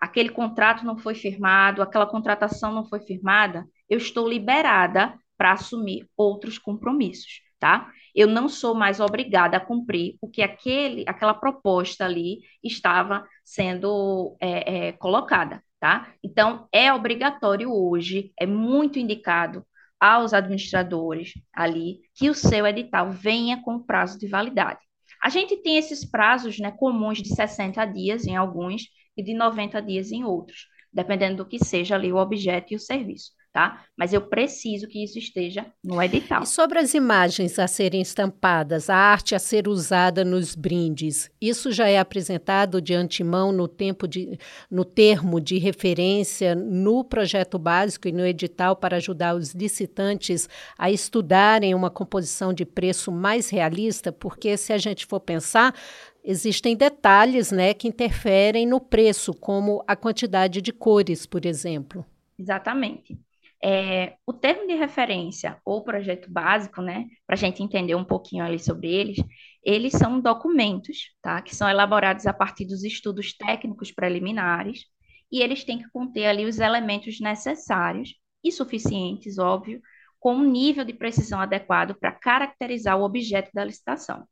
aquele 0.00 0.28
contrato 0.28 0.86
não 0.86 0.96
foi 0.96 1.16
firmado, 1.16 1.82
aquela 1.82 2.06
contratação 2.06 2.72
não 2.72 2.88
foi 2.88 3.00
firmada, 3.00 3.66
eu 3.90 3.98
estou 3.98 4.28
liberada 4.28 5.18
para 5.36 5.50
assumir 5.50 6.08
outros 6.16 6.58
compromissos, 6.58 7.40
tá? 7.58 7.90
Eu 8.14 8.26
não 8.26 8.48
sou 8.48 8.74
mais 8.74 9.00
obrigada 9.00 9.56
a 9.56 9.60
cumprir 9.60 10.16
o 10.20 10.28
que 10.28 10.42
aquele, 10.42 11.04
aquela 11.06 11.34
proposta 11.34 12.04
ali 12.04 12.40
estava 12.62 13.26
sendo 13.44 14.36
é, 14.40 14.88
é, 14.88 14.92
colocada, 14.92 15.62
tá? 15.78 16.12
Então, 16.22 16.68
é 16.72 16.92
obrigatório 16.92 17.72
hoje, 17.72 18.32
é 18.38 18.46
muito 18.46 18.98
indicado 18.98 19.64
aos 20.00 20.34
administradores 20.34 21.32
ali 21.52 22.00
que 22.14 22.28
o 22.28 22.34
seu 22.34 22.66
edital 22.66 23.10
venha 23.10 23.62
com 23.62 23.82
prazo 23.82 24.18
de 24.18 24.28
validade. 24.28 24.80
A 25.22 25.28
gente 25.28 25.56
tem 25.56 25.76
esses 25.76 26.04
prazos 26.04 26.58
né, 26.58 26.70
comuns 26.70 27.18
de 27.18 27.34
60 27.34 27.84
dias 27.86 28.26
em 28.26 28.36
alguns 28.36 28.84
e 29.16 29.22
de 29.22 29.34
90 29.34 29.80
dias 29.80 30.12
em 30.12 30.24
outros, 30.24 30.66
dependendo 30.92 31.38
do 31.38 31.46
que 31.46 31.58
seja 31.62 31.94
ali 31.94 32.12
o 32.12 32.16
objeto 32.16 32.72
e 32.72 32.76
o 32.76 32.80
serviço 32.80 33.32
tá? 33.56 33.86
Mas 33.96 34.12
eu 34.12 34.20
preciso 34.20 34.86
que 34.86 35.02
isso 35.02 35.18
esteja 35.18 35.64
no 35.82 36.02
edital. 36.02 36.42
E 36.42 36.46
sobre 36.46 36.78
as 36.78 36.92
imagens 36.92 37.58
a 37.58 37.66
serem 37.66 38.02
estampadas, 38.02 38.90
a 38.90 38.94
arte 38.94 39.34
a 39.34 39.38
ser 39.38 39.66
usada 39.66 40.22
nos 40.26 40.54
brindes, 40.54 41.30
isso 41.40 41.72
já 41.72 41.88
é 41.88 41.98
apresentado 41.98 42.82
de 42.82 42.92
antemão 42.92 43.52
no 43.52 43.66
tempo 43.66 44.06
de, 44.06 44.38
no 44.70 44.84
termo 44.84 45.40
de 45.40 45.56
referência 45.56 46.54
no 46.54 47.02
projeto 47.02 47.58
básico 47.58 48.06
e 48.06 48.12
no 48.12 48.26
edital 48.26 48.76
para 48.76 48.98
ajudar 48.98 49.34
os 49.34 49.54
licitantes 49.54 50.50
a 50.76 50.90
estudarem 50.90 51.74
uma 51.74 51.88
composição 51.88 52.52
de 52.52 52.66
preço 52.66 53.10
mais 53.10 53.48
realista, 53.48 54.12
porque 54.12 54.58
se 54.58 54.70
a 54.70 54.76
gente 54.76 55.06
for 55.06 55.20
pensar, 55.20 55.74
existem 56.22 56.76
detalhes, 56.76 57.50
né, 57.50 57.72
que 57.72 57.88
interferem 57.88 58.66
no 58.66 58.82
preço, 58.82 59.32
como 59.32 59.82
a 59.86 59.96
quantidade 59.96 60.60
de 60.60 60.74
cores, 60.74 61.24
por 61.24 61.46
exemplo. 61.46 62.04
Exatamente. 62.38 63.18
É, 63.62 64.16
o 64.26 64.32
termo 64.32 64.66
de 64.66 64.74
referência 64.74 65.58
ou 65.64 65.82
projeto 65.82 66.30
básico, 66.30 66.82
né, 66.82 67.06
para 67.26 67.34
a 67.34 67.38
gente 67.38 67.62
entender 67.62 67.94
um 67.94 68.04
pouquinho 68.04 68.44
ali 68.44 68.58
sobre 68.58 68.88
eles, 68.88 69.18
eles 69.64 69.92
são 69.92 70.20
documentos, 70.20 71.14
tá, 71.22 71.40
que 71.42 71.54
são 71.54 71.68
elaborados 71.68 72.26
a 72.26 72.32
partir 72.32 72.66
dos 72.66 72.84
estudos 72.84 73.32
técnicos 73.36 73.90
preliminares 73.90 74.84
e 75.32 75.40
eles 75.42 75.64
têm 75.64 75.78
que 75.78 75.90
conter 75.90 76.26
ali 76.26 76.44
os 76.44 76.58
elementos 76.60 77.18
necessários 77.20 78.14
e 78.44 78.52
suficientes, 78.52 79.38
óbvio, 79.38 79.80
com 80.20 80.34
um 80.34 80.44
nível 80.44 80.84
de 80.84 80.92
precisão 80.92 81.40
adequado 81.40 81.94
para 81.98 82.12
caracterizar 82.12 82.98
o 82.98 83.04
objeto 83.04 83.50
da 83.52 83.64
licitação. 83.64 84.26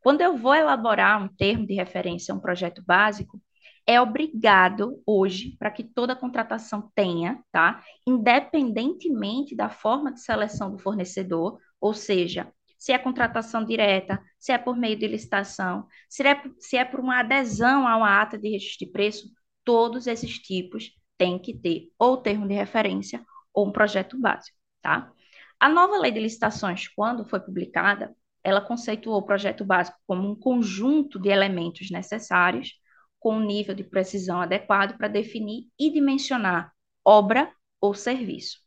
Quando 0.00 0.20
eu 0.20 0.36
vou 0.36 0.54
elaborar 0.54 1.22
um 1.22 1.28
termo 1.28 1.66
de 1.66 1.74
referência, 1.74 2.34
um 2.34 2.40
projeto 2.40 2.82
básico, 2.86 3.40
é 3.88 3.98
obrigado 3.98 5.02
hoje 5.06 5.56
para 5.58 5.70
que 5.70 5.82
toda 5.82 6.14
contratação 6.14 6.92
tenha, 6.94 7.42
tá? 7.50 7.82
Independentemente 8.06 9.56
da 9.56 9.70
forma 9.70 10.12
de 10.12 10.20
seleção 10.20 10.70
do 10.70 10.78
fornecedor, 10.78 11.58
ou 11.80 11.94
seja, 11.94 12.52
se 12.76 12.92
é 12.92 12.98
contratação 12.98 13.64
direta, 13.64 14.22
se 14.38 14.52
é 14.52 14.58
por 14.58 14.76
meio 14.76 14.94
de 14.94 15.08
licitação, 15.08 15.86
se 16.06 16.22
é, 16.22 16.38
se 16.58 16.76
é 16.76 16.84
por 16.84 17.00
uma 17.00 17.20
adesão 17.20 17.88
a 17.88 17.96
uma 17.96 18.20
ata 18.20 18.36
de 18.36 18.50
registro 18.50 18.84
de 18.84 18.92
preço, 18.92 19.26
todos 19.64 20.06
esses 20.06 20.38
tipos 20.38 20.92
têm 21.16 21.38
que 21.38 21.54
ter 21.54 21.90
ou 21.98 22.18
termo 22.18 22.46
de 22.46 22.52
referência 22.52 23.24
ou 23.54 23.68
um 23.68 23.72
projeto 23.72 24.20
básico, 24.20 24.58
tá? 24.82 25.10
A 25.58 25.66
nova 25.66 25.96
lei 25.96 26.12
de 26.12 26.20
licitações, 26.20 26.88
quando 26.88 27.24
foi 27.24 27.40
publicada, 27.40 28.14
ela 28.44 28.60
conceituou 28.60 29.16
o 29.16 29.24
projeto 29.24 29.64
básico 29.64 29.96
como 30.06 30.30
um 30.30 30.34
conjunto 30.34 31.18
de 31.18 31.30
elementos 31.30 31.90
necessários 31.90 32.74
com 33.18 33.36
um 33.36 33.44
nível 33.44 33.74
de 33.74 33.84
precisão 33.84 34.40
adequado 34.40 34.96
para 34.96 35.08
definir 35.08 35.66
e 35.78 35.90
dimensionar 35.90 36.72
obra 37.04 37.52
ou 37.80 37.94
serviço. 37.94 38.58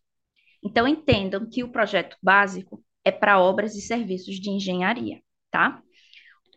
Então, 0.63 0.88
entendam 0.88 1.48
que 1.50 1.63
o 1.63 1.72
projeto 1.72 2.17
básico 2.22 2.84
é 3.03 3.12
para 3.12 3.39
obras 3.39 3.75
e 3.75 3.81
serviços 3.81 4.36
de 4.36 4.50
engenharia, 4.50 5.22
tá? 5.50 5.81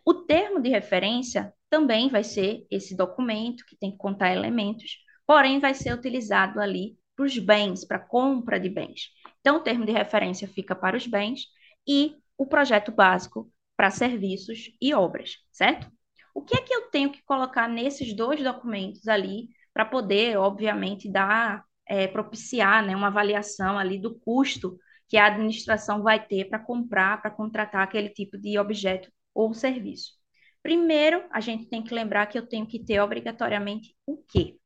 O 0.05 0.13
termo 0.13 0.61
de 0.61 0.69
referência 0.69 1.53
também 1.69 2.09
vai 2.09 2.23
ser 2.23 2.65
esse 2.69 2.95
documento 2.95 3.65
que 3.65 3.75
tem 3.75 3.91
que 3.91 3.97
contar 3.97 4.31
elementos, 4.31 4.99
porém 5.25 5.59
vai 5.59 5.73
ser 5.73 5.93
utilizado 5.93 6.59
ali 6.59 6.97
para 7.15 7.25
os 7.25 7.37
bens, 7.37 7.85
para 7.85 7.99
compra 7.99 8.59
de 8.59 8.69
bens. 8.69 9.09
Então, 9.39 9.57
o 9.57 9.61
termo 9.61 9.85
de 9.85 9.91
referência 9.91 10.47
fica 10.47 10.75
para 10.75 10.97
os 10.97 11.07
bens 11.07 11.47
e 11.87 12.15
o 12.37 12.45
projeto 12.45 12.91
básico 12.91 13.51
para 13.75 13.89
serviços 13.89 14.71
e 14.81 14.93
obras, 14.93 15.37
certo? 15.51 15.91
O 16.35 16.43
que 16.43 16.57
é 16.57 16.61
que 16.61 16.73
eu 16.75 16.91
tenho 16.91 17.11
que 17.11 17.23
colocar 17.23 17.67
nesses 17.69 18.15
dois 18.15 18.43
documentos 18.43 19.07
ali 19.07 19.49
para 19.73 19.85
poder, 19.85 20.37
obviamente, 20.37 21.11
dar, 21.11 21.65
é, 21.87 22.07
propiciar 22.07 22.85
né, 22.85 22.95
uma 22.95 23.07
avaliação 23.07 23.79
ali 23.79 23.97
do 23.99 24.19
custo 24.19 24.77
que 25.07 25.17
a 25.17 25.27
administração 25.27 26.03
vai 26.03 26.25
ter 26.25 26.49
para 26.49 26.59
comprar, 26.59 27.21
para 27.21 27.31
contratar 27.31 27.81
aquele 27.83 28.09
tipo 28.09 28.37
de 28.37 28.59
objeto 28.59 29.09
ou 29.33 29.53
serviço. 29.53 30.13
Primeiro, 30.61 31.23
a 31.31 31.39
gente 31.39 31.67
tem 31.67 31.83
que 31.83 31.93
lembrar 31.93 32.25
que 32.27 32.37
eu 32.37 32.45
tenho 32.47 32.67
que 32.67 32.83
ter 32.83 32.99
obrigatoriamente 32.99 33.95
o 34.05 34.17
quê? 34.17 34.57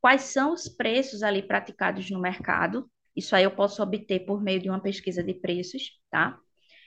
Quais 0.00 0.22
são 0.22 0.52
os 0.52 0.68
preços 0.68 1.22
ali 1.22 1.42
praticados 1.42 2.10
no 2.10 2.20
mercado? 2.20 2.90
Isso 3.16 3.34
aí 3.34 3.44
eu 3.44 3.50
posso 3.50 3.82
obter 3.82 4.26
por 4.26 4.42
meio 4.42 4.60
de 4.60 4.68
uma 4.70 4.80
pesquisa 4.80 5.22
de 5.22 5.34
preços, 5.34 5.98
tá? 6.10 6.38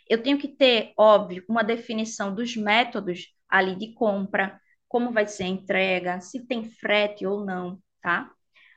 Eu 0.10 0.22
tenho 0.24 0.38
que 0.38 0.48
ter, 0.48 0.94
óbvio, 0.98 1.44
uma 1.50 1.64
definição 1.64 2.34
dos 2.34 2.56
métodos 2.56 3.28
ali 3.50 3.76
de 3.76 3.94
compra, 3.94 4.60
como 4.88 5.12
vai 5.12 5.28
ser 5.28 5.44
a 5.44 5.48
entrega, 5.48 6.20
se 6.22 6.46
tem 6.46 6.64
frete 6.64 7.26
ou 7.26 7.46
não, 7.46 7.80
tá? 8.02 8.32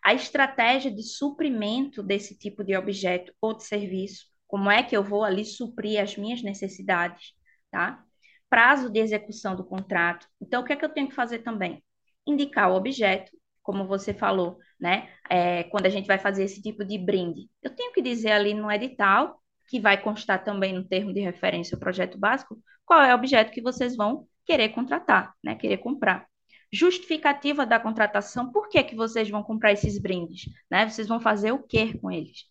A 0.05 0.15
estratégia 0.15 0.91
de 0.91 1.03
suprimento 1.03 2.03
desse 2.03 2.37
tipo 2.37 2.65
de 2.65 2.77
objeto 2.77 3.33
ou 3.41 3.57
de 3.57 3.65
serviço, 3.65 4.27
como 4.47 4.71
é 4.71 4.83
que 4.83 4.97
eu 4.97 5.03
vou 5.03 5.25
ali 5.25 5.45
suprir 5.45 6.01
as 6.03 6.17
minhas 6.17 6.43
necessidades, 6.43 7.33
tá? 7.71 8.05
Prazo 8.51 8.91
de 8.91 8.99
execução 9.01 9.57
do 9.57 9.65
contrato. 9.65 10.27
Então, 10.41 10.63
o 10.63 10.65
que 10.65 10.73
é 10.73 10.77
que 10.77 10.85
eu 10.85 10.93
tenho 10.93 11.09
que 11.09 11.15
fazer 11.15 11.39
também? 11.39 11.83
Indicar 12.27 12.71
o 12.71 12.75
objeto, 12.77 13.33
como 13.63 13.87
você 13.87 14.13
falou, 14.13 14.59
né? 14.79 15.09
É, 15.31 15.65
quando 15.65 15.87
a 15.87 15.89
gente 15.89 16.07
vai 16.07 16.19
fazer 16.19 16.45
esse 16.45 16.61
tipo 16.61 16.85
de 16.85 16.99
brinde. 16.99 17.49
Eu 17.63 17.75
tenho 17.75 17.93
que 17.93 18.03
dizer 18.03 18.33
ali 18.33 18.53
no 18.53 18.71
edital, 18.71 19.41
que 19.69 19.81
vai 19.81 20.01
constar 20.03 20.45
também 20.45 20.75
no 20.75 20.85
termo 20.87 21.15
de 21.15 21.21
referência 21.21 21.77
o 21.77 21.81
projeto 21.81 22.19
básico, 22.19 22.59
qual 22.85 23.01
é 23.01 23.13
o 23.13 23.17
objeto 23.17 23.53
que 23.53 23.63
vocês 23.63 23.97
vão 23.97 24.27
querer 24.45 24.71
contratar, 24.71 25.35
né? 25.43 25.55
Querer 25.55 25.79
comprar. 25.79 26.27
Justificativa 26.73 27.67
da 27.67 27.79
contratação, 27.79 28.51
por 28.51 28.69
que, 28.69 28.83
que 28.83 28.97
vocês 28.97 29.29
vão 29.29 29.43
comprar 29.43 29.73
esses 29.73 29.99
brindes? 29.99 30.45
Né? 30.71 30.89
Vocês 30.89 31.07
vão 31.07 31.21
fazer 31.21 31.53
o 31.53 31.63
que 31.63 31.99
com 31.99 32.11
eles? 32.11 32.45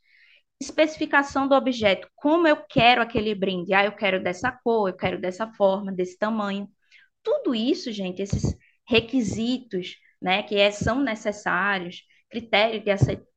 Especificação 0.60 1.48
do 1.48 1.56
objeto, 1.56 2.08
como 2.16 2.48
eu 2.48 2.58
quero 2.58 3.02
aquele 3.02 3.34
brinde? 3.34 3.74
Ah, 3.74 3.84
eu 3.84 3.92
quero 3.94 4.22
dessa 4.22 4.52
cor, 4.52 4.90
eu 4.90 4.96
quero 4.96 5.20
dessa 5.20 5.48
forma, 5.54 5.92
desse 5.92 6.18
tamanho. 6.20 6.70
Tudo 7.24 7.56
isso, 7.56 7.92
gente, 7.92 8.22
esses 8.22 8.56
requisitos, 8.88 9.96
né, 10.22 10.44
que 10.44 10.56
é, 10.56 10.70
são 10.70 11.02
necessários, 11.02 12.04
critério 12.30 12.80
de 12.84 12.92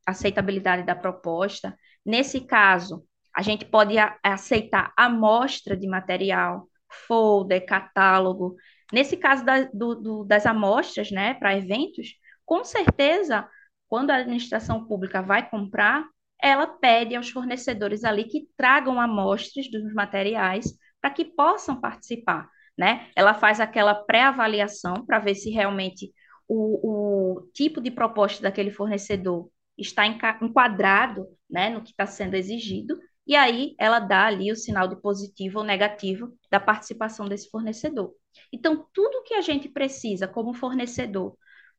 aceitabilidade 0.07 0.85
da 0.85 0.95
proposta. 0.95 1.75
Nesse 2.05 2.43
caso, 2.43 3.07
a 3.35 3.43
gente 3.43 3.65
pode 3.65 3.97
aceitar 4.23 4.93
amostra 4.97 5.77
de 5.77 5.89
material, 5.89 6.69
folder, 7.07 7.65
catálogo. 7.67 8.57
Nesse 8.93 9.17
caso 9.17 9.45
da, 9.45 9.63
do, 9.73 9.95
do, 9.95 10.25
das 10.25 10.47
amostras, 10.47 11.11
né, 11.11 11.35
para 11.35 11.57
eventos, 11.57 12.15
com 12.45 12.65
certeza, 12.65 13.49
quando 13.89 14.11
a 14.11 14.17
administração 14.17 14.87
pública 14.87 15.23
vai 15.23 15.49
comprar, 15.49 16.05
ela 16.41 16.67
pede 16.67 17.15
aos 17.15 17.31
fornecedores 17.31 18.05
ali 18.05 18.25
que 18.25 18.49
tragam 18.57 19.01
amostras 19.01 19.71
dos 19.71 19.93
materiais 19.95 20.73
para 21.01 21.11
que 21.11 21.25
possam 21.25 21.81
participar, 21.81 22.49
né? 22.77 23.09
Ela 23.17 23.35
faz 23.35 23.61
aquela 23.61 23.95
pré-avaliação 23.95 25.05
para 25.07 25.19
ver 25.19 25.35
se 25.35 25.51
realmente 25.51 26.13
o, 26.49 27.39
o 27.39 27.51
tipo 27.53 27.81
de 27.81 27.91
proposta 27.91 28.43
daquele 28.43 28.71
fornecedor 28.71 29.49
está 29.77 30.07
enquadrado, 30.07 31.27
né, 31.51 31.71
no 31.71 31.83
que 31.83 31.91
está 31.91 32.07
sendo 32.07 32.35
exigido, 32.35 32.99
e 33.27 33.35
aí 33.35 33.75
ela 33.79 33.99
dá 33.99 34.27
ali 34.27 34.53
o 34.53 34.57
sinal 34.57 34.87
de 34.89 35.01
positivo 35.01 35.61
ou 35.61 35.65
negativo 35.65 36.37
da 36.51 36.61
participação 36.61 37.27
desse 37.27 37.49
fornecedor. 37.51 38.13
Então, 38.53 38.87
tudo 38.93 39.23
que 39.23 39.35
a 39.35 39.41
gente 39.41 39.69
precisa 39.69 40.29
como 40.29 40.55
fornecedor 40.55 41.37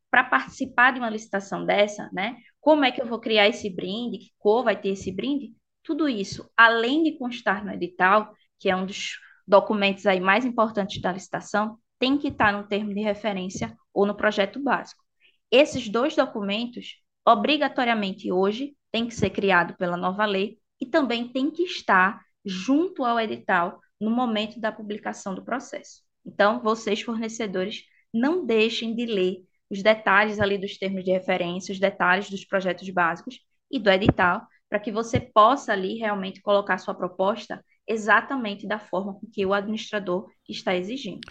para 0.09 0.23
participar 0.23 0.91
de 0.91 0.99
uma 0.99 1.09
licitação 1.09 1.65
dessa, 1.65 2.09
né? 2.13 2.37
Como 2.61 2.85
é 2.85 2.91
que 2.91 3.01
eu 3.01 3.05
vou 3.05 3.19
criar 3.19 3.47
esse 3.47 3.69
brinde? 3.69 4.17
Que 4.19 4.31
cor 4.39 4.63
vai 4.63 4.79
ter 4.79 4.89
esse 4.89 5.11
brinde? 5.11 5.53
Tudo 5.83 6.07
isso, 6.09 6.49
além 6.57 7.03
de 7.03 7.17
constar 7.17 7.63
no 7.63 7.71
edital, 7.71 8.33
que 8.59 8.69
é 8.69 8.75
um 8.75 8.85
dos 8.85 9.19
documentos 9.47 10.05
aí 10.07 10.19
mais 10.19 10.45
importantes 10.45 11.01
da 11.01 11.11
licitação, 11.11 11.77
tem 11.99 12.17
que 12.17 12.29
estar 12.29 12.51
no 12.51 12.67
termo 12.67 12.93
de 12.93 13.01
referência 13.01 13.75
ou 13.93 14.05
no 14.05 14.15
projeto 14.15 14.59
básico. 14.59 15.03
Esses 15.51 15.87
dois 15.89 16.15
documentos, 16.15 16.95
obrigatoriamente 17.25 18.31
hoje, 18.31 18.75
têm 18.91 19.07
que 19.07 19.13
ser 19.13 19.29
criados 19.29 19.75
pela 19.75 19.97
nova 19.97 20.25
lei 20.25 20.57
e 20.79 20.85
também 20.85 21.27
tem 21.27 21.49
que 21.51 21.63
estar 21.63 22.21
junto 22.43 23.03
ao 23.03 23.19
edital 23.19 23.79
no 23.99 24.11
momento 24.11 24.59
da 24.59 24.71
publicação 24.71 25.33
do 25.33 25.43
processo. 25.43 26.01
Então, 26.25 26.61
vocês, 26.61 27.01
fornecedores, 27.01 27.83
não 28.13 28.45
deixem 28.45 28.95
de 28.95 29.05
ler 29.05 29.43
os 29.69 29.81
detalhes 29.81 30.39
ali 30.39 30.57
dos 30.57 30.77
termos 30.77 31.03
de 31.03 31.11
referência, 31.11 31.73
os 31.73 31.79
detalhes 31.79 32.29
dos 32.29 32.45
projetos 32.45 32.89
básicos 32.89 33.39
e 33.71 33.79
do 33.79 33.89
edital, 33.89 34.41
para 34.69 34.79
que 34.79 34.91
você 34.91 35.19
possa 35.19 35.73
ali 35.73 35.97
realmente 35.97 36.41
colocar 36.41 36.77
sua 36.77 36.93
proposta 36.93 37.63
exatamente 37.87 38.67
da 38.67 38.79
forma 38.79 39.17
que 39.31 39.45
o 39.45 39.53
administrador 39.53 40.27
está 40.49 40.75
exigindo. 40.75 41.21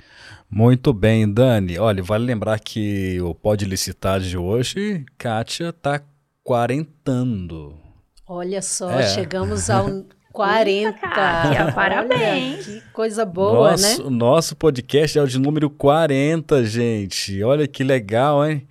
Muito 0.48 0.92
bem, 0.92 1.32
Dani. 1.32 1.78
Olha, 1.78 2.02
vale 2.02 2.24
lembrar 2.24 2.60
que 2.60 3.20
o 3.20 3.34
Pode 3.34 3.64
Licitar 3.64 4.20
de 4.20 4.36
hoje, 4.36 5.04
Kátia 5.18 5.70
está 5.70 6.00
quarentando. 6.44 7.83
Olha 8.26 8.62
só, 8.62 8.90
é. 8.90 9.06
chegamos 9.08 9.68
ao 9.68 9.86
40. 10.32 10.98
Eita, 11.04 11.72
parabéns. 11.74 12.66
Olha, 12.66 12.80
que 12.80 12.92
coisa 12.92 13.24
boa, 13.24 13.72
nosso, 13.72 14.04
né? 14.04 14.10
Nosso 14.10 14.56
podcast 14.56 15.18
é 15.18 15.22
o 15.22 15.26
de 15.26 15.38
número 15.38 15.68
40, 15.68 16.64
gente. 16.64 17.42
Olha 17.42 17.68
que 17.68 17.84
legal, 17.84 18.44
hein? 18.46 18.66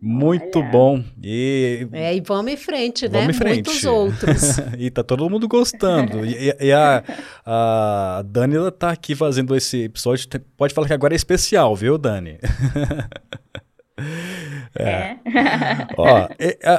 Muito 0.00 0.60
Olha. 0.60 0.68
bom. 0.70 1.04
E, 1.22 1.86
é, 1.92 2.16
e 2.16 2.22
vamos 2.22 2.50
em 2.50 2.56
frente, 2.56 3.06
vamos 3.06 3.26
né? 3.26 3.32
Em 3.32 3.36
frente. 3.36 3.66
Muitos 3.66 3.84
outros. 3.84 4.56
e 4.78 4.90
tá 4.90 5.04
todo 5.04 5.28
mundo 5.28 5.46
gostando. 5.46 6.24
e, 6.24 6.56
e 6.58 6.72
a, 6.72 7.04
a 7.44 8.22
Dani 8.24 8.56
ela 8.56 8.72
tá 8.72 8.90
aqui 8.90 9.14
fazendo 9.14 9.54
esse 9.54 9.84
episódio. 9.84 10.26
Pode 10.56 10.72
falar 10.72 10.86
que 10.86 10.94
agora 10.94 11.14
é 11.14 11.16
especial, 11.16 11.76
viu, 11.76 11.98
Dani? 11.98 12.38
É. 14.74 14.84
é. 14.84 15.18
Ó, 15.96 16.28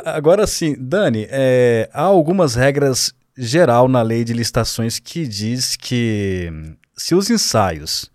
agora 0.06 0.48
sim, 0.48 0.76
Dani, 0.80 1.28
é, 1.30 1.90
há 1.94 2.04
algumas 2.04 2.56
regras 2.56 3.14
geral 3.38 3.88
na 3.88 4.02
lei 4.02 4.24
de 4.24 4.34
licitações 4.34 5.00
que 5.00 5.28
diz 5.28 5.76
que 5.76 6.52
se 6.96 7.16
os 7.16 7.30
ensaios, 7.30 8.12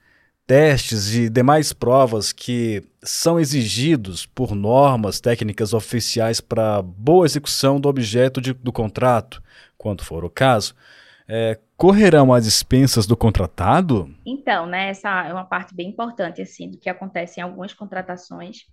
testes 0.46 1.12
e 1.14 1.28
demais 1.28 1.72
provas 1.72 2.32
que 2.32 2.82
são 3.02 3.38
exigidos 3.38 4.26
por 4.26 4.54
normas 4.54 5.20
técnicas 5.20 5.74
oficiais 5.74 6.40
para 6.40 6.82
boa 6.82 7.26
execução 7.26 7.80
do 7.80 7.88
objeto 7.88 8.40
de, 8.40 8.52
do 8.52 8.72
contrato, 8.72 9.42
quando 9.76 10.04
for 10.04 10.24
o 10.24 10.30
caso, 10.30 10.74
é, 11.28 11.58
correrão 11.76 12.32
às 12.32 12.44
dispensas 12.44 13.06
do 13.06 13.16
contratado? 13.16 14.14
Então, 14.24 14.66
né, 14.66 14.90
essa 14.90 15.26
é 15.26 15.32
uma 15.32 15.44
parte 15.44 15.74
bem 15.74 15.88
importante 15.88 16.40
assim 16.40 16.70
do 16.70 16.78
que 16.78 16.88
acontece 16.88 17.40
em 17.40 17.42
algumas 17.42 17.74
contratações. 17.74 18.66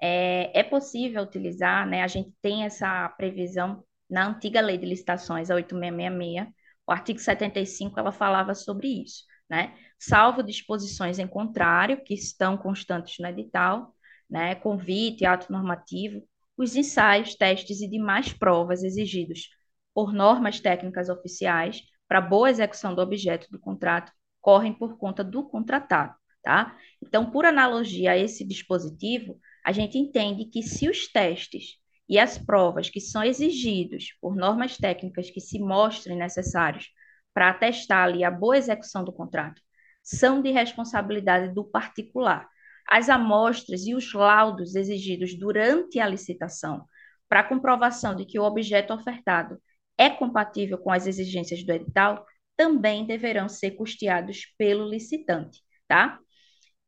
É, 0.00 0.60
é 0.60 0.62
possível 0.62 1.22
utilizar, 1.22 1.86
né, 1.86 2.02
a 2.02 2.06
gente 2.08 2.32
tem 2.42 2.64
essa 2.64 3.08
previsão 3.10 3.82
na 4.08 4.26
antiga 4.28 4.60
lei 4.60 4.78
de 4.78 4.86
licitações, 4.86 5.50
a 5.50 5.54
8666, 5.54 6.54
o 6.86 6.92
artigo 6.92 7.18
75, 7.18 7.98
ela 7.98 8.12
falava 8.12 8.54
sobre 8.54 9.02
isso, 9.02 9.24
né? 9.50 9.74
Salvo 9.98 10.42
disposições 10.42 11.18
em 11.18 11.26
contrário, 11.26 12.02
que 12.04 12.14
estão 12.14 12.56
constantes 12.56 13.18
no 13.18 13.26
edital, 13.26 13.94
né? 14.30 14.54
Convite, 14.54 15.26
ato 15.26 15.50
normativo, 15.50 16.22
os 16.56 16.76
ensaios, 16.76 17.34
testes 17.34 17.80
e 17.80 17.88
demais 17.88 18.32
provas 18.32 18.84
exigidos 18.84 19.48
por 19.92 20.12
normas 20.12 20.60
técnicas 20.60 21.08
oficiais 21.08 21.82
para 22.06 22.20
boa 22.20 22.50
execução 22.50 22.94
do 22.94 23.02
objeto 23.02 23.48
do 23.50 23.58
contrato 23.58 24.12
correm 24.40 24.72
por 24.72 24.96
conta 24.96 25.24
do 25.24 25.42
contratado, 25.48 26.14
tá? 26.42 26.76
Então, 27.02 27.30
por 27.30 27.44
analogia 27.44 28.12
a 28.12 28.16
esse 28.16 28.44
dispositivo, 28.46 29.40
a 29.66 29.72
gente 29.72 29.98
entende 29.98 30.44
que 30.44 30.62
se 30.62 30.88
os 30.88 31.08
testes 31.08 31.76
e 32.08 32.20
as 32.20 32.38
provas 32.38 32.88
que 32.88 33.00
são 33.00 33.24
exigidos 33.24 34.16
por 34.20 34.36
normas 34.36 34.76
técnicas 34.76 35.28
que 35.28 35.40
se 35.40 35.58
mostrem 35.58 36.16
necessários 36.16 36.88
para 37.34 37.50
atestar 37.50 38.04
ali 38.04 38.22
a 38.22 38.30
boa 38.30 38.56
execução 38.56 39.04
do 39.04 39.12
contrato 39.12 39.60
são 40.04 40.40
de 40.40 40.52
responsabilidade 40.52 41.52
do 41.52 41.64
particular. 41.64 42.48
As 42.88 43.08
amostras 43.08 43.84
e 43.88 43.92
os 43.92 44.14
laudos 44.14 44.76
exigidos 44.76 45.36
durante 45.36 45.98
a 45.98 46.06
licitação 46.06 46.86
para 47.28 47.42
comprovação 47.42 48.14
de 48.14 48.24
que 48.24 48.38
o 48.38 48.44
objeto 48.44 48.94
ofertado 48.94 49.60
é 49.98 50.08
compatível 50.08 50.78
com 50.78 50.92
as 50.92 51.08
exigências 51.08 51.64
do 51.64 51.72
edital 51.72 52.24
também 52.56 53.04
deverão 53.04 53.48
ser 53.48 53.72
custeados 53.72 54.46
pelo 54.56 54.88
licitante, 54.88 55.60
tá? 55.88 56.20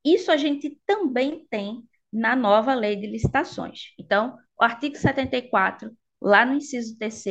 Isso 0.04 0.30
a 0.30 0.36
gente 0.36 0.78
também 0.86 1.44
tem 1.50 1.82
na 2.12 2.34
nova 2.34 2.74
lei 2.74 2.96
de 2.96 3.06
licitações. 3.06 3.92
Então, 3.98 4.36
o 4.58 4.64
artigo 4.64 4.96
74, 4.96 5.90
lá 6.20 6.44
no 6.44 6.54
inciso 6.54 6.96
3 6.98 7.24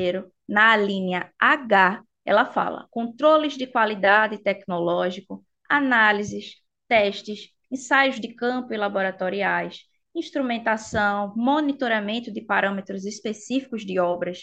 na 0.48 0.76
linha 0.78 1.32
H, 1.40 2.02
ela 2.26 2.46
fala 2.46 2.88
controles 2.92 3.58
de 3.58 3.68
qualidade 3.68 4.38
tecnológico, 4.44 5.44
análises, 5.70 6.56
testes, 6.88 7.50
ensaios 7.72 8.20
de 8.20 8.34
campo 8.34 8.74
e 8.74 8.78
laboratoriais, 8.78 9.82
instrumentação, 10.14 11.34
monitoramento 11.36 12.32
de 12.32 12.42
parâmetros 12.42 13.06
específicos 13.06 13.86
de 13.86 14.00
obras, 14.00 14.42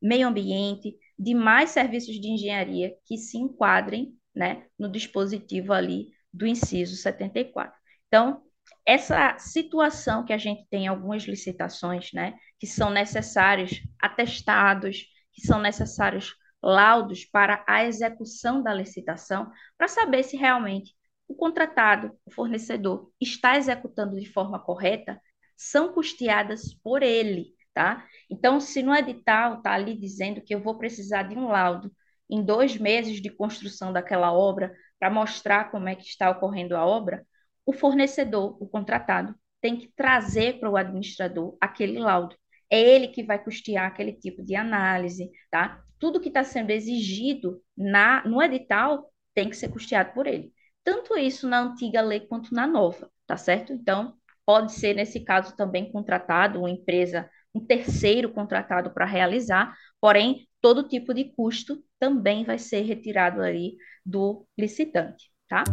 meio 0.00 0.28
ambiente, 0.28 0.96
demais 1.18 1.70
serviços 1.70 2.20
de 2.20 2.28
engenharia 2.28 2.94
que 3.06 3.16
se 3.16 3.38
enquadrem 3.38 4.14
né, 4.34 4.66
no 4.78 4.90
dispositivo 4.90 5.72
ali 5.72 6.08
do 6.32 6.46
inciso 6.46 6.96
74. 6.96 7.74
Então, 8.08 8.42
essa 8.86 9.36
situação 9.38 10.24
que 10.24 10.32
a 10.32 10.38
gente 10.38 10.66
tem 10.68 10.84
em 10.84 10.88
algumas 10.88 11.24
licitações, 11.24 12.12
né, 12.12 12.34
que 12.58 12.66
são 12.66 12.90
necessários 12.90 13.80
atestados, 14.00 15.06
que 15.32 15.46
são 15.46 15.60
necessários 15.60 16.34
laudos 16.62 17.24
para 17.24 17.64
a 17.66 17.84
execução 17.84 18.62
da 18.62 18.72
licitação, 18.72 19.50
para 19.76 19.88
saber 19.88 20.22
se 20.22 20.36
realmente 20.36 20.94
o 21.28 21.34
contratado, 21.34 22.12
o 22.24 22.30
fornecedor, 22.30 23.10
está 23.20 23.56
executando 23.56 24.18
de 24.18 24.30
forma 24.30 24.58
correta, 24.58 25.20
são 25.56 25.92
custeadas 25.92 26.74
por 26.82 27.02
ele, 27.02 27.54
tá? 27.72 28.06
Então, 28.30 28.60
se 28.60 28.82
no 28.82 28.94
edital 28.94 29.58
está 29.58 29.72
ali 29.72 29.96
dizendo 29.98 30.42
que 30.42 30.54
eu 30.54 30.60
vou 30.62 30.76
precisar 30.78 31.24
de 31.24 31.36
um 31.36 31.48
laudo 31.48 31.90
em 32.28 32.44
dois 32.44 32.76
meses 32.76 33.20
de 33.20 33.30
construção 33.30 33.92
daquela 33.92 34.32
obra 34.32 34.74
para 34.98 35.10
mostrar 35.10 35.70
como 35.70 35.88
é 35.88 35.94
que 35.94 36.04
está 36.04 36.30
ocorrendo 36.30 36.76
a 36.76 36.84
obra, 36.84 37.26
o 37.66 37.72
fornecedor, 37.72 38.56
o 38.60 38.66
contratado, 38.66 39.34
tem 39.60 39.76
que 39.76 39.88
trazer 39.96 40.60
para 40.60 40.70
o 40.70 40.76
administrador 40.76 41.56
aquele 41.60 41.98
laudo. 41.98 42.36
É 42.70 42.80
ele 42.80 43.08
que 43.08 43.22
vai 43.22 43.42
custear 43.42 43.86
aquele 43.86 44.12
tipo 44.12 44.42
de 44.42 44.54
análise, 44.54 45.30
tá? 45.50 45.82
Tudo 45.98 46.20
que 46.20 46.28
está 46.28 46.44
sendo 46.44 46.70
exigido 46.70 47.62
na, 47.76 48.22
no 48.26 48.42
edital 48.42 49.10
tem 49.34 49.48
que 49.48 49.56
ser 49.56 49.68
custeado 49.68 50.12
por 50.12 50.26
ele. 50.26 50.52
Tanto 50.82 51.16
isso 51.16 51.48
na 51.48 51.60
antiga 51.60 52.02
lei 52.02 52.20
quanto 52.20 52.54
na 52.54 52.66
nova, 52.66 53.10
tá 53.26 53.36
certo? 53.36 53.72
Então, 53.72 54.14
pode 54.44 54.72
ser, 54.72 54.94
nesse 54.94 55.20
caso, 55.20 55.56
também 55.56 55.90
contratado 55.90 56.58
uma 56.58 56.70
empresa, 56.70 57.28
um 57.54 57.64
terceiro 57.64 58.30
contratado 58.30 58.92
para 58.92 59.06
realizar, 59.06 59.74
porém, 60.00 60.46
todo 60.60 60.88
tipo 60.88 61.14
de 61.14 61.32
custo 61.34 61.82
também 61.98 62.44
vai 62.44 62.58
ser 62.58 62.82
retirado 62.82 63.40
aí 63.40 63.76
do 64.04 64.46
licitante, 64.58 65.30
tá? 65.48 65.64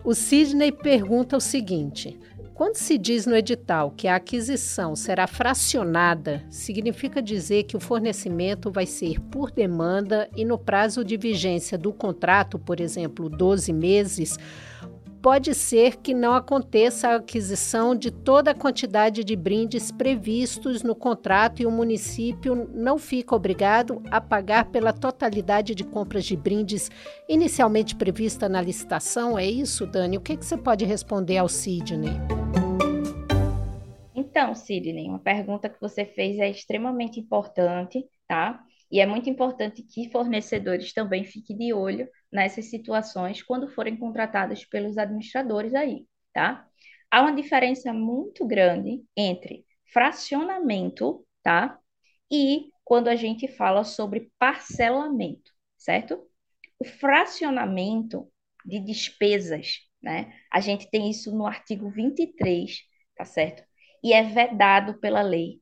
O 0.04 0.16
Sidney 0.16 0.72
pergunta 0.72 1.38
o 1.38 1.40
seguinte: 1.40 2.18
Quando 2.54 2.76
se 2.76 3.00
diz 3.00 3.26
no 3.26 3.36
edital 3.36 3.90
que 3.90 4.08
a 4.08 4.16
aquisição 4.16 4.96
será 4.96 5.26
fracionada, 5.26 6.46
significa 6.52 7.20
dizer 7.20 7.64
que 7.64 7.76
o 7.76 7.80
fornecimento 7.80 8.70
vai 8.70 8.86
ser 8.86 9.20
por 9.20 9.50
demanda 9.50 10.30
e 10.36 10.46
no 10.46 10.58
prazo 10.58 11.04
de 11.04 11.18
vigência 11.18 11.80
do 11.80 11.92
contrato, 11.92 12.60
por 12.60 12.80
exemplo, 12.80 13.28
12 13.28 13.74
meses, 13.74 14.38
pode 15.20 15.56
ser 15.56 15.96
que 15.96 16.14
não 16.14 16.36
aconteça 16.36 17.08
a 17.08 17.16
aquisição 17.16 17.96
de 17.96 18.12
toda 18.12 18.52
a 18.52 18.56
quantidade 18.56 19.24
de 19.24 19.36
brindes 19.36 19.90
previstos 19.90 20.84
no 20.84 20.94
contrato 20.94 21.62
e 21.62 21.66
o 21.66 21.72
município 21.72 22.70
não 22.72 23.00
fica 23.00 23.34
obrigado 23.34 24.04
a 24.12 24.22
pagar 24.22 24.66
pela 24.66 24.94
totalidade 24.94 25.74
de 25.74 25.84
compras 25.84 26.26
de 26.26 26.36
brindes 26.36 26.92
inicialmente 27.28 27.96
prevista 27.96 28.48
na 28.48 28.62
licitação. 28.62 29.40
É 29.40 29.46
isso, 29.46 29.88
Dani? 29.88 30.18
O 30.18 30.22
que, 30.22 30.36
que 30.38 30.46
você 30.46 30.58
pode 30.58 30.86
responder 30.86 31.38
ao 31.38 31.48
Sidney? 31.48 32.43
Então, 34.44 34.56
Sidney, 34.56 35.08
uma 35.08 35.20
pergunta 35.20 35.70
que 35.70 35.80
você 35.80 36.04
fez 36.04 36.38
é 36.38 36.50
extremamente 36.50 37.18
importante, 37.18 38.06
tá? 38.28 38.62
E 38.92 39.00
é 39.00 39.06
muito 39.06 39.30
importante 39.30 39.82
que 39.82 40.12
fornecedores 40.12 40.92
também 40.92 41.24
fiquem 41.24 41.58
de 41.58 41.74
olho 41.74 42.10
nessas 42.30 42.66
situações 42.66 43.42
quando 43.42 43.70
forem 43.70 43.96
contratados 43.96 44.66
pelos 44.66 44.98
administradores 44.98 45.74
aí, 45.74 46.06
tá? 46.34 46.68
Há 47.10 47.22
uma 47.22 47.34
diferença 47.34 47.94
muito 47.94 48.46
grande 48.46 49.02
entre 49.16 49.66
fracionamento, 49.94 51.26
tá? 51.42 51.80
E 52.30 52.70
quando 52.84 53.08
a 53.08 53.16
gente 53.16 53.48
fala 53.48 53.86
sobre 53.86 54.30
parcelamento, 54.38 55.54
certo? 55.78 56.22
O 56.78 56.84
fracionamento 56.84 58.30
de 58.66 58.82
despesas, 58.82 59.78
né? 60.02 60.34
A 60.52 60.60
gente 60.60 60.90
tem 60.92 61.10
isso 61.10 61.34
no 61.34 61.48
artigo 61.48 61.90
23, 61.90 62.80
tá 63.16 63.24
certo? 63.24 63.64
E 64.04 64.14
é 64.14 64.24
vedado 64.24 65.00
pela 65.00 65.22
lei. 65.22 65.62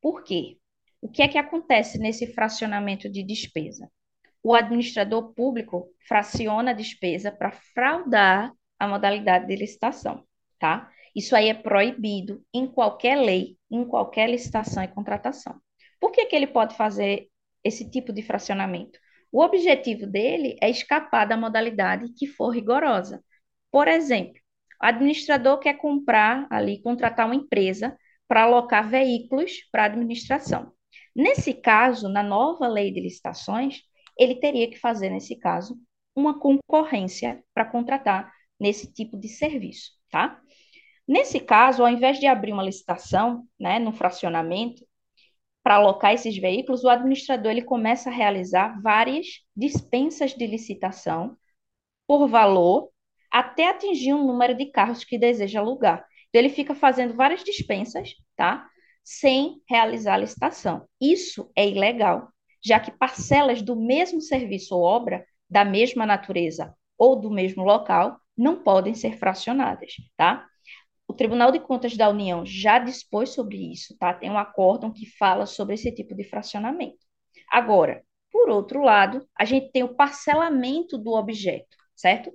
Por 0.00 0.22
quê? 0.22 0.58
O 1.00 1.08
que 1.08 1.22
é 1.22 1.28
que 1.28 1.38
acontece 1.38 1.98
nesse 1.98 2.32
fracionamento 2.34 3.08
de 3.08 3.22
despesa? 3.22 3.90
O 4.42 4.54
administrador 4.54 5.32
público 5.34 5.88
fraciona 6.06 6.70
a 6.70 6.74
despesa 6.74 7.30
para 7.30 7.52
fraudar 7.52 8.52
a 8.78 8.88
modalidade 8.88 9.46
de 9.46 9.56
licitação, 9.56 10.24
tá? 10.58 10.90
Isso 11.14 11.34
aí 11.34 11.48
é 11.48 11.54
proibido 11.54 12.44
em 12.54 12.66
qualquer 12.66 13.16
lei, 13.16 13.58
em 13.70 13.84
qualquer 13.84 14.28
licitação 14.30 14.82
e 14.82 14.88
contratação. 14.88 15.60
Por 16.00 16.12
que, 16.12 16.26
que 16.26 16.36
ele 16.36 16.46
pode 16.46 16.76
fazer 16.76 17.28
esse 17.64 17.90
tipo 17.90 18.12
de 18.12 18.22
fracionamento? 18.22 18.98
O 19.32 19.42
objetivo 19.42 20.06
dele 20.06 20.56
é 20.62 20.70
escapar 20.70 21.26
da 21.26 21.36
modalidade 21.36 22.12
que 22.16 22.26
for 22.26 22.50
rigorosa. 22.50 23.22
Por 23.70 23.88
exemplo, 23.88 24.40
o 24.80 24.86
administrador 24.86 25.58
quer 25.58 25.74
comprar 25.74 26.46
ali, 26.50 26.80
contratar 26.82 27.26
uma 27.26 27.34
empresa 27.34 27.96
para 28.26 28.42
alocar 28.42 28.88
veículos 28.88 29.52
para 29.72 29.84
administração. 29.84 30.72
Nesse 31.14 31.54
caso, 31.54 32.08
na 32.08 32.22
nova 32.22 32.68
lei 32.68 32.92
de 32.92 33.00
licitações, 33.00 33.82
ele 34.16 34.36
teria 34.36 34.68
que 34.70 34.78
fazer, 34.78 35.10
nesse 35.10 35.36
caso, 35.36 35.78
uma 36.14 36.38
concorrência 36.38 37.42
para 37.54 37.64
contratar 37.64 38.32
nesse 38.58 38.92
tipo 38.92 39.16
de 39.16 39.28
serviço, 39.28 39.92
tá? 40.10 40.40
Nesse 41.06 41.40
caso, 41.40 41.82
ao 41.82 41.88
invés 41.88 42.18
de 42.18 42.26
abrir 42.26 42.52
uma 42.52 42.62
licitação, 42.62 43.46
né, 43.58 43.78
no 43.78 43.92
fracionamento, 43.92 44.84
para 45.62 45.76
alocar 45.76 46.12
esses 46.12 46.36
veículos, 46.36 46.84
o 46.84 46.88
administrador 46.88 47.52
ele 47.52 47.62
começa 47.62 48.10
a 48.10 48.12
realizar 48.12 48.80
várias 48.82 49.26
dispensas 49.56 50.34
de 50.34 50.46
licitação 50.46 51.36
por 52.06 52.28
valor 52.28 52.90
até 53.30 53.68
atingir 53.68 54.14
um 54.14 54.26
número 54.26 54.54
de 54.54 54.66
carros 54.66 55.04
que 55.04 55.18
deseja 55.18 55.60
alugar. 55.60 56.04
Então, 56.28 56.40
ele 56.40 56.50
fica 56.50 56.74
fazendo 56.74 57.14
várias 57.14 57.42
dispensas, 57.44 58.10
tá? 58.36 58.68
sem 59.08 59.62
realizar 59.66 60.14
a 60.14 60.18
licitação. 60.18 60.86
Isso 61.00 61.50
é 61.56 61.66
ilegal, 61.66 62.28
já 62.62 62.78
que 62.78 62.90
parcelas 62.90 63.62
do 63.62 63.74
mesmo 63.74 64.20
serviço 64.20 64.76
ou 64.76 64.82
obra, 64.82 65.24
da 65.48 65.64
mesma 65.64 66.04
natureza 66.04 66.74
ou 66.98 67.16
do 67.16 67.30
mesmo 67.30 67.64
local, 67.64 68.20
não 68.36 68.62
podem 68.62 68.92
ser 68.92 69.16
fracionadas, 69.16 69.94
tá? 70.14 70.46
O 71.06 71.14
Tribunal 71.14 71.50
de 71.50 71.58
Contas 71.58 71.96
da 71.96 72.10
União 72.10 72.44
já 72.44 72.78
dispôs 72.78 73.30
sobre 73.30 73.72
isso, 73.72 73.96
tá? 73.98 74.12
Tem 74.12 74.30
um 74.30 74.36
acórdão 74.36 74.92
que 74.92 75.06
fala 75.16 75.46
sobre 75.46 75.76
esse 75.76 75.90
tipo 75.90 76.14
de 76.14 76.24
fracionamento. 76.24 76.98
Agora, 77.50 78.02
por 78.30 78.50
outro 78.50 78.82
lado, 78.82 79.26
a 79.34 79.46
gente 79.46 79.72
tem 79.72 79.82
o 79.82 79.94
parcelamento 79.94 80.98
do 80.98 81.12
objeto, 81.12 81.74
certo? 81.96 82.30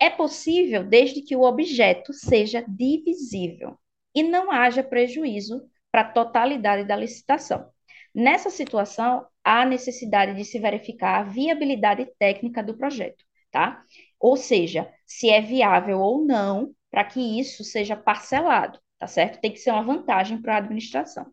É 0.00 0.08
possível 0.10 0.84
desde 0.84 1.22
que 1.22 1.34
o 1.34 1.42
objeto 1.42 2.12
seja 2.12 2.64
divisível 2.68 3.76
e 4.14 4.22
não 4.22 4.50
haja 4.50 4.82
prejuízo 4.82 5.62
para 5.90 6.02
a 6.02 6.12
totalidade 6.12 6.84
da 6.86 6.96
licitação. 6.96 7.68
Nessa 8.14 8.50
situação, 8.50 9.26
há 9.44 9.64
necessidade 9.64 10.34
de 10.34 10.44
se 10.44 10.58
verificar 10.58 11.20
a 11.20 11.22
viabilidade 11.22 12.06
técnica 12.18 12.62
do 12.62 12.76
projeto, 12.76 13.24
tá? 13.50 13.82
Ou 14.20 14.36
seja, 14.36 14.92
se 15.06 15.30
é 15.30 15.40
viável 15.40 16.00
ou 16.00 16.24
não 16.24 16.74
para 16.90 17.04
que 17.04 17.20
isso 17.40 17.64
seja 17.64 17.96
parcelado, 17.96 18.78
tá 18.98 19.06
certo? 19.06 19.40
Tem 19.40 19.52
que 19.52 19.58
ser 19.58 19.70
uma 19.70 19.82
vantagem 19.82 20.40
para 20.40 20.54
a 20.54 20.58
administração. 20.58 21.26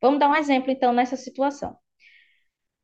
Vamos 0.00 0.20
dar 0.20 0.28
um 0.28 0.36
exemplo, 0.36 0.70
então, 0.70 0.92
nessa 0.92 1.16
situação. 1.16 1.76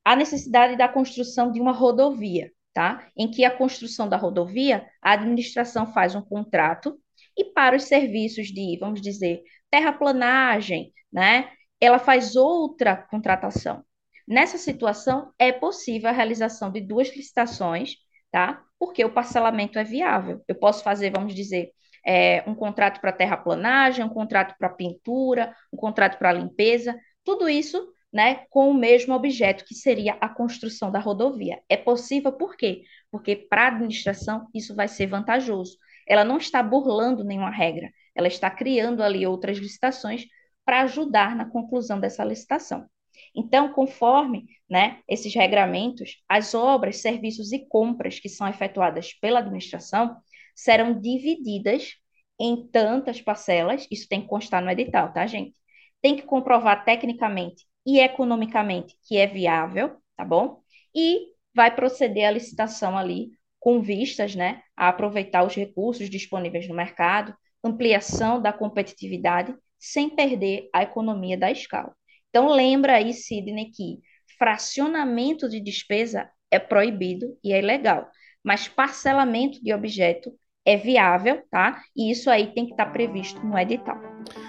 A 0.04 0.16
necessidade 0.16 0.76
da 0.76 0.88
construção 0.88 1.50
de 1.50 1.60
uma 1.60 1.72
rodovia, 1.72 2.50
tá? 2.74 3.06
Em 3.16 3.30
que 3.30 3.44
a 3.44 3.56
construção 3.56 4.08
da 4.08 4.16
rodovia, 4.16 4.86
a 5.00 5.12
administração 5.12 5.92
faz 5.92 6.14
um 6.14 6.20
contrato 6.20 6.98
e 7.36 7.44
para 7.44 7.76
os 7.76 7.84
serviços 7.84 8.48
de, 8.48 8.76
vamos 8.78 9.00
dizer, 9.00 9.42
terraplanagem, 9.70 10.92
né? 11.12 11.50
Ela 11.80 11.98
faz 11.98 12.36
outra 12.36 12.96
contratação. 12.96 13.84
Nessa 14.26 14.58
situação, 14.58 15.32
é 15.38 15.52
possível 15.52 16.08
a 16.08 16.12
realização 16.12 16.70
de 16.70 16.80
duas 16.80 17.14
licitações, 17.14 17.94
tá? 18.30 18.62
Porque 18.78 19.04
o 19.04 19.12
parcelamento 19.12 19.78
é 19.78 19.84
viável. 19.84 20.42
Eu 20.48 20.54
posso 20.56 20.82
fazer, 20.82 21.10
vamos 21.10 21.34
dizer, 21.34 21.70
é, 22.04 22.42
um 22.46 22.54
contrato 22.54 23.00
para 23.00 23.12
terraplanagem, 23.12 24.04
um 24.04 24.08
contrato 24.08 24.54
para 24.58 24.68
pintura, 24.68 25.54
um 25.72 25.76
contrato 25.76 26.18
para 26.18 26.32
limpeza, 26.32 26.98
tudo 27.24 27.48
isso 27.48 27.93
né, 28.14 28.46
com 28.48 28.70
o 28.70 28.74
mesmo 28.74 29.12
objeto, 29.12 29.64
que 29.64 29.74
seria 29.74 30.16
a 30.20 30.28
construção 30.28 30.88
da 30.92 31.00
rodovia. 31.00 31.60
É 31.68 31.76
possível 31.76 32.30
por 32.30 32.56
quê? 32.56 32.84
Porque 33.10 33.34
para 33.34 33.64
a 33.64 33.68
administração 33.68 34.46
isso 34.54 34.72
vai 34.72 34.86
ser 34.86 35.08
vantajoso. 35.08 35.76
Ela 36.06 36.24
não 36.24 36.38
está 36.38 36.62
burlando 36.62 37.24
nenhuma 37.24 37.50
regra, 37.50 37.90
ela 38.14 38.28
está 38.28 38.48
criando 38.48 39.02
ali 39.02 39.26
outras 39.26 39.58
licitações 39.58 40.26
para 40.64 40.82
ajudar 40.82 41.34
na 41.34 41.50
conclusão 41.50 41.98
dessa 41.98 42.22
licitação. 42.24 42.86
Então, 43.34 43.72
conforme 43.72 44.46
né, 44.70 45.00
esses 45.08 45.34
regramentos, 45.34 46.22
as 46.28 46.54
obras, 46.54 46.98
serviços 46.98 47.52
e 47.52 47.66
compras 47.66 48.20
que 48.20 48.28
são 48.28 48.46
efetuadas 48.46 49.12
pela 49.14 49.40
administração 49.40 50.16
serão 50.54 51.00
divididas 51.00 51.94
em 52.38 52.64
tantas 52.68 53.20
parcelas, 53.20 53.88
isso 53.90 54.08
tem 54.08 54.20
que 54.22 54.28
constar 54.28 54.62
no 54.62 54.70
edital, 54.70 55.12
tá, 55.12 55.26
gente? 55.26 55.56
Tem 56.00 56.14
que 56.14 56.22
comprovar 56.22 56.84
tecnicamente 56.84 57.64
e 57.86 58.00
economicamente 58.00 58.96
que 59.06 59.16
é 59.16 59.26
viável, 59.26 59.96
tá 60.16 60.24
bom? 60.24 60.60
E 60.94 61.28
vai 61.54 61.74
proceder 61.74 62.26
a 62.26 62.30
licitação 62.30 62.96
ali 62.96 63.30
com 63.60 63.80
vistas, 63.80 64.34
né, 64.34 64.62
a 64.76 64.88
aproveitar 64.88 65.44
os 65.44 65.54
recursos 65.54 66.10
disponíveis 66.10 66.68
no 66.68 66.74
mercado, 66.74 67.34
ampliação 67.62 68.40
da 68.40 68.52
competitividade 68.52 69.54
sem 69.78 70.10
perder 70.10 70.68
a 70.72 70.82
economia 70.82 71.36
da 71.36 71.50
escala. 71.50 71.94
Então, 72.28 72.48
lembra 72.48 72.96
aí, 72.96 73.12
Sidney, 73.12 73.70
que 73.70 74.00
fracionamento 74.38 75.48
de 75.48 75.60
despesa 75.60 76.28
é 76.50 76.58
proibido 76.58 77.38
e 77.42 77.52
é 77.52 77.58
ilegal, 77.58 78.10
mas 78.42 78.68
parcelamento 78.68 79.62
de 79.62 79.72
objeto 79.72 80.32
é 80.66 80.76
viável, 80.76 81.42
tá? 81.50 81.82
E 81.94 82.10
isso 82.10 82.30
aí 82.30 82.46
tem 82.54 82.64
que 82.64 82.72
estar 82.72 82.86
tá 82.86 82.90
previsto 82.90 83.44
no 83.44 83.58
edital. 83.58 84.00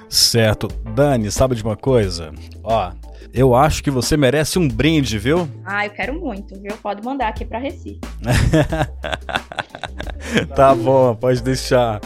Certo. 0.09 0.67
Dani, 0.93 1.31
sabe 1.31 1.55
de 1.55 1.63
uma 1.63 1.75
coisa? 1.75 2.31
Ó, 2.63 2.91
eu 3.33 3.53
acho 3.53 3.83
que 3.83 3.91
você 3.91 4.15
merece 4.15 4.57
um 4.57 4.67
brinde, 4.67 5.19
viu? 5.19 5.49
Ah, 5.65 5.85
eu 5.85 5.91
quero 5.91 6.19
muito, 6.19 6.55
viu? 6.61 6.75
Pode 6.77 7.03
mandar 7.03 7.27
aqui 7.27 7.43
para 7.43 7.59
Recife. 7.59 7.99
tá 10.55 10.73
bom, 10.73 11.15
pode 11.15 11.43
deixar. 11.43 11.99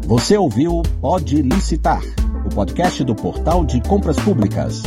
Você 0.06 0.36
ouviu 0.36 0.82
Pode 1.00 1.42
Licitar 1.42 2.02
podcast 2.52 3.02
do 3.04 3.14
Portal 3.14 3.64
de 3.64 3.80
Compras 3.80 4.16
Públicas. 4.16 4.82